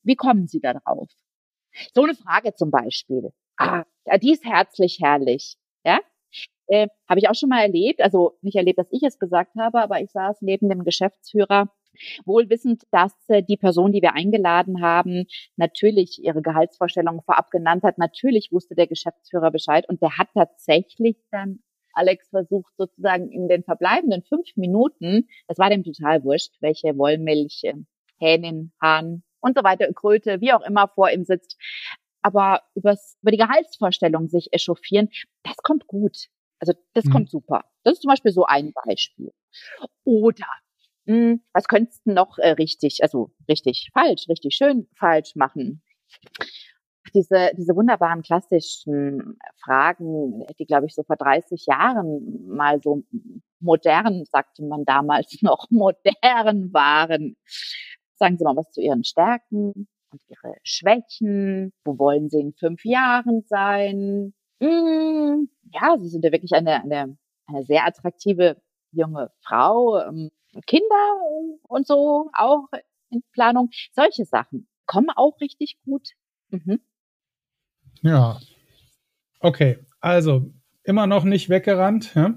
Wie 0.04 0.16
kommen 0.16 0.48
Sie 0.48 0.62
da 0.62 0.74
drauf? 0.74 1.10
So 1.94 2.04
eine 2.04 2.16
Frage 2.16 2.54
zum 2.56 2.72
Beispiel. 2.72 3.32
Ah, 3.58 3.84
die 4.22 4.32
ist 4.32 4.46
herzlich 4.46 5.00
herrlich. 5.02 5.58
Ja, 5.86 6.00
äh, 6.68 6.88
habe 7.08 7.20
ich 7.20 7.30
auch 7.30 7.36
schon 7.36 7.50
mal 7.50 7.62
erlebt. 7.62 8.02
Also 8.02 8.38
nicht 8.42 8.56
erlebt, 8.56 8.80
dass 8.80 8.92
ich 8.92 9.04
es 9.04 9.20
gesagt 9.20 9.56
habe, 9.58 9.82
aber 9.82 10.02
ich 10.02 10.12
saß 10.12 10.42
neben 10.42 10.70
dem 10.70 10.84
Geschäftsführer 10.84 11.70
wohl 12.26 12.50
wissend, 12.50 12.84
dass 12.92 13.14
äh, 13.28 13.44
die 13.44 13.58
Person, 13.58 13.92
die 13.92 14.02
wir 14.02 14.14
eingeladen 14.14 14.82
haben, 14.82 15.26
natürlich 15.58 16.24
ihre 16.24 16.42
Gehaltsvorstellungen 16.42 17.22
vorab 17.22 17.52
genannt 17.52 17.84
hat. 17.84 17.98
Natürlich 17.98 18.52
wusste 18.52 18.76
der 18.76 18.88
Geschäftsführer 18.88 19.52
Bescheid 19.52 19.88
und 19.88 20.02
der 20.02 20.18
hat 20.18 20.30
tatsächlich 20.34 21.18
dann 21.32 21.60
Alex 21.94 22.30
versucht 22.30 22.74
sozusagen 22.78 23.30
in 23.30 23.48
den 23.48 23.64
verbleibenden 23.64 24.24
fünf 24.24 24.56
Minuten, 24.56 25.28
das 25.48 25.60
war 25.60 25.70
dem 25.70 25.84
total 25.84 26.24
wurscht, 26.24 26.56
welche 26.60 26.98
Wollmilch, 26.98 27.62
äh, 27.64 27.76
Hähnin, 28.18 28.72
Hahn 28.82 29.24
und 29.42 29.58
so 29.58 29.64
weiter, 29.64 29.92
Kröte, 29.94 30.42
wie 30.42 30.54
auch 30.54 30.66
immer 30.66 30.88
vor 30.88 31.12
ihm 31.12 31.24
sitzt, 31.24 31.58
aber 32.24 32.62
übers, 32.74 33.18
über 33.22 33.32
die 33.32 33.38
Gehaltsvorstellung 33.38 34.28
sich 34.28 34.52
echauffieren, 34.52 35.10
das 35.44 35.58
kommt 35.58 35.88
gut. 35.88 36.30
Also 36.64 36.80
das 36.94 37.04
mhm. 37.04 37.12
kommt 37.12 37.30
super. 37.30 37.66
Das 37.84 37.96
ist 37.96 38.04
zum 38.04 38.08
Beispiel 38.08 38.32
so 38.32 38.46
ein 38.46 38.72
Beispiel. 38.86 39.34
Oder 40.06 40.48
mh, 41.06 41.16
hm, 41.16 41.44
was 41.52 41.68
könntest 41.68 42.06
du 42.06 42.14
noch 42.14 42.38
äh, 42.38 42.52
richtig, 42.52 43.00
also 43.04 43.32
richtig 43.50 43.90
falsch, 43.92 44.30
richtig 44.30 44.56
schön 44.56 44.88
falsch 44.96 45.36
machen? 45.36 45.84
Diese, 47.14 47.52
diese 47.58 47.76
wunderbaren 47.76 48.22
klassischen 48.22 49.38
Fragen, 49.62 50.46
die, 50.58 50.66
glaube 50.66 50.86
ich, 50.86 50.96
so 50.96 51.04
vor 51.04 51.18
30 51.18 51.66
Jahren 51.66 52.48
mal 52.48 52.80
so 52.82 53.04
modern, 53.60 54.24
sagte 54.32 54.64
man 54.64 54.86
damals 54.86 55.38
noch, 55.42 55.68
modern 55.70 56.72
waren. 56.72 57.36
Sagen 58.16 58.38
Sie 58.38 58.46
mal 58.46 58.56
was 58.56 58.72
zu 58.72 58.80
Ihren 58.80 59.04
Stärken 59.04 59.90
und 60.12 60.22
Ihre 60.30 60.56
Schwächen. 60.64 61.74
Wo 61.84 62.00
wollen 62.00 62.30
Sie 62.30 62.40
in 62.40 62.54
fünf 62.54 62.86
Jahren 62.86 63.44
sein? 63.48 64.34
Hm, 64.64 65.50
ja, 65.74 65.98
sie 66.00 66.08
sind 66.08 66.24
ja 66.24 66.32
wirklich 66.32 66.54
eine, 66.54 66.82
eine, 66.82 67.18
eine 67.48 67.64
sehr 67.64 67.86
attraktive 67.86 68.62
junge 68.92 69.30
Frau, 69.42 70.00
ähm, 70.00 70.32
Kinder 70.66 71.18
und 71.64 71.86
so 71.86 72.30
auch 72.34 72.68
in 73.10 73.24
Planung. 73.34 73.70
Solche 73.94 74.24
Sachen 74.24 74.70
kommen 74.86 75.10
auch 75.16 75.42
richtig 75.42 75.78
gut. 75.84 76.12
Mhm. 76.50 76.80
Ja. 78.04 78.40
Okay, 79.40 79.80
also 80.00 80.54
immer 80.84 81.08
noch 81.08 81.26
nicht 81.26 81.50
weggerannt. 81.50 82.16
Ja? 82.16 82.36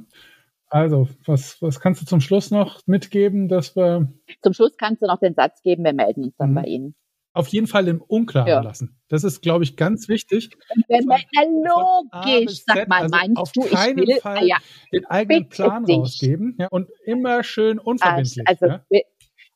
Also, 0.66 1.08
was, 1.26 1.62
was 1.62 1.78
kannst 1.78 2.02
du 2.02 2.06
zum 2.06 2.20
Schluss 2.20 2.50
noch 2.50 2.80
mitgeben, 2.86 3.46
dass 3.46 3.76
wir. 3.76 4.12
Zum 4.42 4.52
Schluss 4.52 4.76
kannst 4.76 5.00
du 5.02 5.06
noch 5.06 5.20
den 5.20 5.34
Satz 5.34 5.62
geben, 5.62 5.84
wir 5.84 5.92
melden 5.92 6.24
uns 6.24 6.36
dann 6.38 6.50
mhm. 6.50 6.54
bei 6.54 6.64
Ihnen 6.64 6.96
auf 7.36 7.48
jeden 7.48 7.66
Fall 7.66 7.86
im 7.88 8.00
Unklaren 8.00 8.48
ja. 8.48 8.60
lassen. 8.60 8.98
Das 9.08 9.24
ist, 9.24 9.42
glaube 9.42 9.64
ich, 9.64 9.76
ganz 9.76 10.08
wichtig. 10.08 10.56
Na, 10.88 11.08
logisch, 11.42 12.62
sag 12.66 12.88
mal, 12.88 13.02
also 13.02 13.16
meinst 13.16 13.36
auf 13.36 13.52
du, 13.52 13.60
keinen 13.62 13.98
ich 13.98 14.08
will, 14.08 14.20
Fall 14.20 14.46
ja, 14.46 14.56
den 14.92 15.04
eigenen 15.06 15.48
Plan 15.48 15.84
dich. 15.84 15.96
rausgeben 15.96 16.56
ja, 16.58 16.68
und 16.68 16.88
immer 17.04 17.44
schön 17.44 17.78
unverbindlich. 17.78 18.46
Also, 18.46 18.66
ja. 18.66 19.00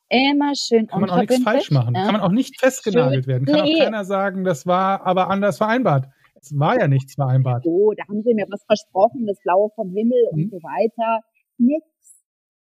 immer 0.09 0.53
schön 0.55 0.87
Kann 0.87 1.01
man 1.01 1.09
auch 1.09 1.19
nichts 1.19 1.43
falsch 1.43 1.71
machen. 1.71 1.93
Kann 1.93 2.13
man 2.13 2.21
auch 2.21 2.31
nicht 2.31 2.59
festgenagelt 2.59 3.27
werden. 3.27 3.45
Kann 3.45 3.65
nee. 3.65 3.75
auch 3.75 3.83
keiner 3.83 4.05
sagen, 4.05 4.43
das 4.43 4.67
war 4.67 5.05
aber 5.05 5.29
anders 5.29 5.57
vereinbart. 5.57 6.07
Es 6.39 6.57
war 6.57 6.79
ja 6.79 6.87
nichts 6.87 7.15
vereinbart. 7.15 7.63
So, 7.63 7.93
da 7.97 8.03
haben 8.07 8.21
sie 8.23 8.33
mir 8.33 8.45
was 8.49 8.63
versprochen, 8.65 9.25
das 9.27 9.39
Blaue 9.43 9.69
vom 9.75 9.89
Himmel 9.89 10.29
mhm. 10.31 10.43
und 10.43 10.51
so 10.51 10.57
weiter. 10.57 11.23
Nix. 11.57 11.85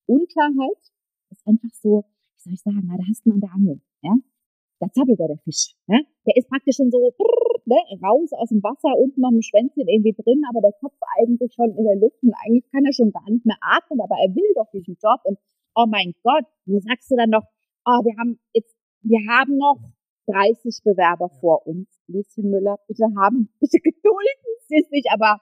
Unklarheit 0.05 0.79
ist 1.29 1.47
einfach 1.47 1.69
so, 1.73 2.05
wie 2.35 2.41
soll 2.41 2.53
ich 2.53 2.61
sagen, 2.61 2.87
da 2.87 3.03
hast 3.07 3.25
du 3.25 3.31
an 3.31 3.39
der 3.39 3.51
Angel. 3.53 3.81
Ja? 4.01 4.13
Da 4.79 4.87
zappelt 4.91 5.19
er 5.19 5.27
der 5.27 5.37
Fisch. 5.43 5.75
Ne? 5.87 6.03
Der 6.25 6.35
ist 6.37 6.49
praktisch 6.49 6.77
schon 6.77 6.91
so 6.91 7.11
brrr, 7.17 7.61
ne, 7.65 7.79
raus 8.01 8.31
aus 8.33 8.49
dem 8.49 8.63
Wasser, 8.63 8.95
unten 8.97 9.21
noch 9.21 9.31
ein 9.31 9.43
Schwänzchen 9.43 9.87
irgendwie 9.87 10.15
drin, 10.15 10.41
aber 10.49 10.61
der 10.61 10.73
Kopf 10.79 10.97
eigentlich 11.19 11.53
schon 11.53 11.75
in 11.75 11.83
der 11.83 11.95
Luft 11.95 12.21
und 12.23 12.33
eigentlich 12.45 12.69
kann 12.71 12.85
er 12.85 12.93
schon 12.93 13.11
gar 13.11 13.29
nicht 13.29 13.45
mehr 13.45 13.59
atmen, 13.61 13.99
aber 14.01 14.15
er 14.15 14.33
will 14.35 14.51
doch 14.55 14.71
diesen 14.71 14.97
Job 15.01 15.19
und 15.23 15.37
oh 15.75 15.85
mein 15.87 16.13
Gott, 16.23 16.45
dann 16.65 16.81
sagst 16.81 17.11
du 17.11 17.15
dann 17.15 17.29
noch, 17.29 17.43
oh, 17.85 17.99
wir 18.03 18.15
haben 18.17 18.39
jetzt, 18.53 18.75
wir 19.01 19.19
haben 19.29 19.57
noch 19.57 19.79
30 20.27 20.81
Bewerber 20.83 21.29
vor 21.41 21.65
uns. 21.65 21.87
Lieschen 22.07 22.49
Müller, 22.49 22.77
bitte 22.87 23.05
haben, 23.17 23.49
bitte 23.59 23.79
gedulden 23.79 24.49
Sie 24.67 24.85
sich, 24.89 25.05
aber 25.11 25.41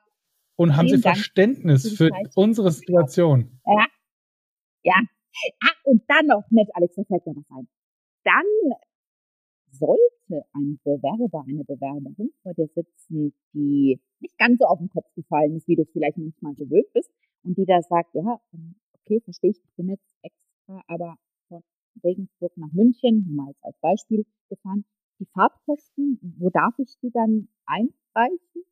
und 0.56 0.76
haben 0.76 0.90
Sie 0.90 0.98
Verständnis 0.98 1.96
für 1.96 2.10
unsere 2.36 2.72
Situation. 2.72 3.60
Ja. 3.66 3.86
Ja. 4.84 4.96
Ah, 5.62 5.76
und 5.84 6.02
dann 6.08 6.26
noch, 6.26 6.44
nett, 6.50 6.68
Alex, 6.74 6.96
da 6.96 7.04
fällt 7.04 7.26
mir 7.28 7.36
was 7.36 7.46
ein. 7.52 7.68
Dann 8.24 8.46
sollte 9.72 10.46
ein 10.54 10.80
Bewerber, 10.84 11.46
eine 11.48 11.64
Bewerberin 11.64 12.32
vor 12.44 12.54
dir 12.54 12.68
sitzen, 12.68 13.34
die 13.54 14.00
nicht 14.20 14.38
ganz 14.38 14.60
so 14.60 14.66
auf 14.66 14.80
den 14.80 14.90
Kopf 14.90 15.08
gefallen 15.16 15.56
ist, 15.56 15.68
wie 15.68 15.76
du 15.76 15.84
es 15.84 15.92
vielleicht 15.92 16.18
manchmal 16.18 16.54
gewöhnt 16.56 16.92
bist, 16.94 17.12
und 17.44 17.58
die 17.58 17.66
da 17.66 17.82
sagt, 17.82 18.14
ja, 18.14 18.40
ähm, 18.54 18.76
okay, 18.94 19.22
verstehe 19.22 19.52
ich, 19.52 19.58
ich 19.64 19.76
bin 19.76 19.90
jetzt 19.90 20.16
extra, 20.22 20.82
aber 20.88 21.16
von 21.48 21.64
Regensburg 22.04 22.52
nach 22.58 22.72
München, 22.74 23.34
mal 23.36 23.54
als 23.62 23.78
Beispiel 23.80 24.26
gefahren, 24.50 24.86
die 25.20 25.26
Fahrtkosten, 25.26 26.20
wo 26.38 26.50
darf 26.50 26.78
ich 26.78 26.98
die 27.02 27.12
dann 27.12 27.48
einreichen? 27.66 28.64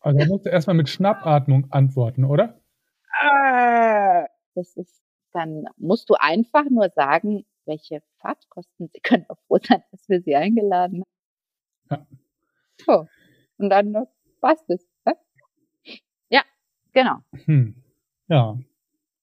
Also 0.00 0.18
da 0.18 0.26
musst 0.26 0.46
du 0.46 0.50
erstmal 0.50 0.76
mit 0.76 0.88
Schnappatmung 0.88 1.70
antworten, 1.70 2.24
oder? 2.24 2.60
Äh, 3.20 4.26
das 4.54 4.76
ist, 4.76 5.02
dann 5.32 5.66
musst 5.76 6.10
du 6.10 6.14
einfach 6.18 6.64
nur 6.70 6.88
sagen, 6.90 7.44
welche 7.66 8.02
Fahrtkosten. 8.20 8.88
Sie 8.92 9.00
können 9.02 9.26
auch 9.28 9.38
froh 9.46 9.58
sein, 9.62 9.82
dass 9.90 10.08
wir 10.08 10.20
Sie 10.22 10.34
eingeladen 10.36 11.04
haben. 11.90 12.00
Ja. 12.00 12.06
So. 12.84 13.06
Und 13.58 13.70
dann 13.70 14.06
passt 14.40 14.68
es. 14.68 14.86
Ne? 15.04 15.16
Ja, 16.30 16.42
genau. 16.92 17.18
Hm. 17.44 17.82
Ja. 18.28 18.58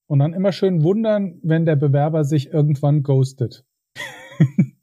Und 0.07 0.19
dann 0.19 0.33
immer 0.33 0.51
schön 0.51 0.83
wundern, 0.83 1.39
wenn 1.43 1.65
der 1.65 1.75
Bewerber 1.75 2.23
sich 2.23 2.51
irgendwann 2.51 3.03
ghostet. 3.03 3.65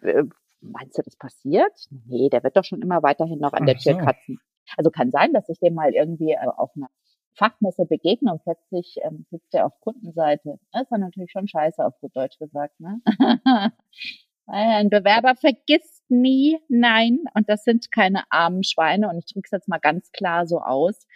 Äh, 0.00 0.22
meinst 0.60 0.96
du, 0.96 1.02
das 1.02 1.16
passiert? 1.16 1.72
Nee, 2.06 2.28
der 2.28 2.44
wird 2.44 2.56
doch 2.56 2.62
schon 2.62 2.82
immer 2.82 3.02
weiterhin 3.02 3.40
noch 3.40 3.52
an 3.52 3.62
Ach 3.62 3.66
der 3.66 3.78
Tür 3.78 3.94
so. 3.94 3.98
kratzen. 3.98 4.38
Also 4.76 4.90
kann 4.90 5.10
sein, 5.10 5.32
dass 5.32 5.48
ich 5.48 5.58
dem 5.58 5.74
mal 5.74 5.92
irgendwie 5.92 6.32
äh, 6.32 6.46
auf 6.56 6.70
einer 6.76 6.88
Fachmesse 7.38 7.86
begegnen 7.86 8.32
und 8.32 8.42
plötzlich 8.42 8.96
ähm, 9.02 9.26
sitzt 9.30 9.54
er 9.54 9.66
auf 9.66 9.80
Kundenseite. 9.80 10.58
Das 10.72 10.90
war 10.90 10.98
natürlich 10.98 11.30
schon 11.30 11.48
scheiße, 11.48 11.84
auf 11.84 11.98
gut 12.00 12.16
Deutsch 12.16 12.38
gesagt. 12.38 12.78
Ne? 12.80 13.00
Ein 14.46 14.90
Bewerber 14.90 15.36
vergisst 15.36 16.10
nie, 16.10 16.58
nein, 16.68 17.20
und 17.34 17.48
das 17.48 17.64
sind 17.64 17.92
keine 17.92 18.24
armen 18.30 18.64
Schweine. 18.64 19.08
Und 19.08 19.18
ich 19.18 19.26
drücke 19.26 19.46
es 19.46 19.52
jetzt 19.52 19.68
mal 19.68 19.78
ganz 19.78 20.10
klar 20.10 20.46
so 20.46 20.60
aus. 20.60 21.06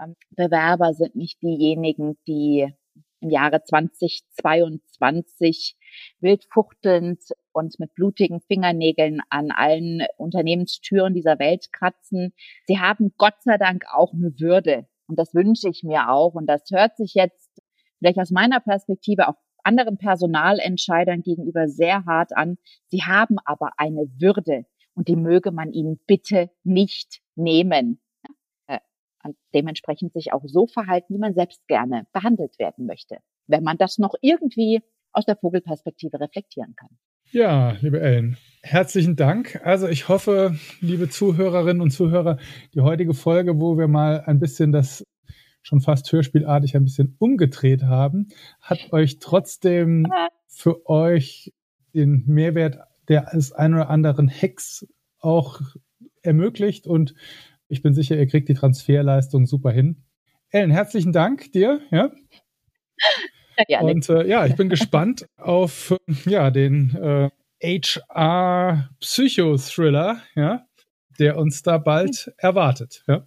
Ähm, 0.00 0.16
Bewerber 0.30 0.94
sind 0.94 1.14
nicht 1.14 1.42
diejenigen, 1.42 2.18
die 2.26 2.72
im 3.20 3.30
Jahre 3.30 3.62
2022 3.62 5.76
wildfuchtelnd 6.20 7.20
und 7.52 7.78
mit 7.78 7.94
blutigen 7.94 8.40
Fingernägeln 8.40 9.20
an 9.28 9.50
allen 9.50 10.06
Unternehmenstüren 10.16 11.12
dieser 11.12 11.38
Welt 11.38 11.70
kratzen. 11.72 12.32
Sie 12.66 12.80
haben 12.80 13.12
Gott 13.18 13.42
sei 13.42 13.58
Dank 13.58 13.84
auch 13.92 14.14
eine 14.14 14.32
Würde. 14.38 14.86
Und 15.10 15.18
das 15.18 15.34
wünsche 15.34 15.68
ich 15.68 15.82
mir 15.82 16.08
auch. 16.08 16.34
Und 16.34 16.46
das 16.46 16.62
hört 16.70 16.96
sich 16.96 17.14
jetzt 17.14 17.60
vielleicht 17.98 18.20
aus 18.20 18.30
meiner 18.30 18.60
Perspektive 18.60 19.28
auch 19.28 19.34
anderen 19.64 19.98
Personalentscheidern 19.98 21.22
gegenüber 21.22 21.66
sehr 21.68 22.04
hart 22.06 22.34
an. 22.36 22.58
Sie 22.86 23.02
haben 23.02 23.36
aber 23.44 23.72
eine 23.76 24.06
Würde 24.18 24.66
und 24.94 25.08
die 25.08 25.16
möge 25.16 25.50
man 25.50 25.72
ihnen 25.72 25.98
bitte 26.06 26.50
nicht 26.62 27.20
nehmen. 27.34 28.00
Äh, 28.68 28.78
und 29.24 29.36
dementsprechend 29.52 30.12
sich 30.12 30.32
auch 30.32 30.44
so 30.46 30.68
verhalten, 30.68 31.12
wie 31.12 31.18
man 31.18 31.34
selbst 31.34 31.66
gerne 31.66 32.06
behandelt 32.12 32.58
werden 32.60 32.86
möchte, 32.86 33.18
wenn 33.48 33.64
man 33.64 33.76
das 33.76 33.98
noch 33.98 34.14
irgendwie 34.22 34.80
aus 35.12 35.24
der 35.26 35.36
Vogelperspektive 35.36 36.20
reflektieren 36.20 36.76
kann. 36.76 36.96
Ja, 37.32 37.76
liebe 37.80 38.00
Ellen, 38.00 38.36
Herzlichen 38.62 39.16
Dank. 39.16 39.58
Also 39.64 39.88
ich 39.88 40.08
hoffe, 40.08 40.54
liebe 40.80 41.08
Zuhörerinnen 41.08 41.80
und 41.80 41.90
Zuhörer, 41.90 42.36
die 42.74 42.80
heutige 42.80 43.14
Folge, 43.14 43.58
wo 43.58 43.78
wir 43.78 43.88
mal 43.88 44.20
ein 44.26 44.38
bisschen 44.38 44.70
das 44.70 45.06
schon 45.62 45.80
fast 45.80 46.12
hörspielartig 46.12 46.76
ein 46.76 46.84
bisschen 46.84 47.16
umgedreht 47.18 47.84
haben, 47.84 48.28
hat 48.60 48.92
euch 48.92 49.18
trotzdem 49.18 50.06
für 50.46 50.86
euch 50.88 51.54
den 51.94 52.24
Mehrwert 52.26 52.78
der 53.08 53.32
als 53.32 53.52
ein 53.52 53.74
oder 53.74 53.88
anderen 53.88 54.28
Hacks 54.28 54.86
auch 55.20 55.60
ermöglicht 56.22 56.86
und 56.86 57.14
ich 57.68 57.82
bin 57.82 57.94
sicher, 57.94 58.16
ihr 58.16 58.26
kriegt 58.26 58.48
die 58.48 58.54
Transferleistung 58.54 59.46
super 59.46 59.70
hin. 59.70 60.04
Ellen, 60.50 60.70
herzlichen 60.70 61.12
Dank 61.12 61.50
dir. 61.52 61.80
Ja. 61.90 62.10
Ja 63.68 63.80
und 63.80 64.08
äh, 64.08 64.26
ja, 64.26 64.46
ich 64.46 64.56
bin 64.56 64.68
gespannt 64.70 65.26
auf 65.36 65.96
ja 66.24 66.50
den 66.50 66.94
äh, 66.96 67.30
HR 67.62 68.88
Psychothriller, 69.00 70.22
ja, 70.34 70.66
der 71.18 71.36
uns 71.36 71.62
da 71.62 71.78
bald 71.78 72.32
erwartet. 72.38 73.04
Ja. 73.06 73.26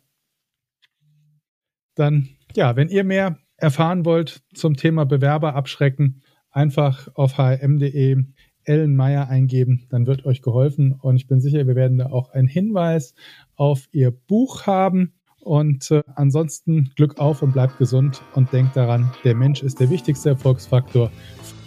Dann 1.95 2.29
ja, 2.55 2.75
wenn 2.75 2.89
ihr 2.89 3.03
mehr 3.03 3.37
erfahren 3.57 4.05
wollt 4.05 4.41
zum 4.53 4.75
Thema 4.75 5.05
Bewerber 5.05 5.55
abschrecken, 5.55 6.21
einfach 6.51 7.07
auf 7.15 7.37
hm.de 7.37 8.23
Ellen 8.65 8.95
Meyer 8.95 9.27
eingeben, 9.27 9.87
dann 9.89 10.07
wird 10.07 10.25
euch 10.25 10.41
geholfen 10.41 10.93
und 10.93 11.17
ich 11.17 11.27
bin 11.27 11.41
sicher, 11.41 11.67
wir 11.67 11.75
werden 11.75 11.97
da 11.97 12.07
auch 12.07 12.29
einen 12.29 12.47
Hinweis 12.47 13.13
auf 13.55 13.87
ihr 13.91 14.11
Buch 14.11 14.65
haben. 14.65 15.13
Und 15.43 15.91
äh, 15.91 16.01
ansonsten 16.15 16.91
Glück 16.95 17.19
auf 17.19 17.41
und 17.41 17.51
bleibt 17.51 17.77
gesund 17.77 18.21
und 18.33 18.51
denkt 18.53 18.77
daran, 18.77 19.11
der 19.23 19.35
Mensch 19.35 19.61
ist 19.61 19.79
der 19.79 19.89
wichtigste 19.89 20.29
Erfolgsfaktor 20.29 21.11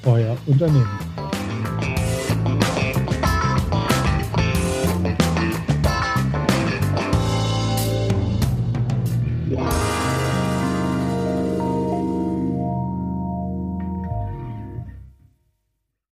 für 0.02 0.10
euer 0.10 0.36
Unternehmen. 0.46 0.88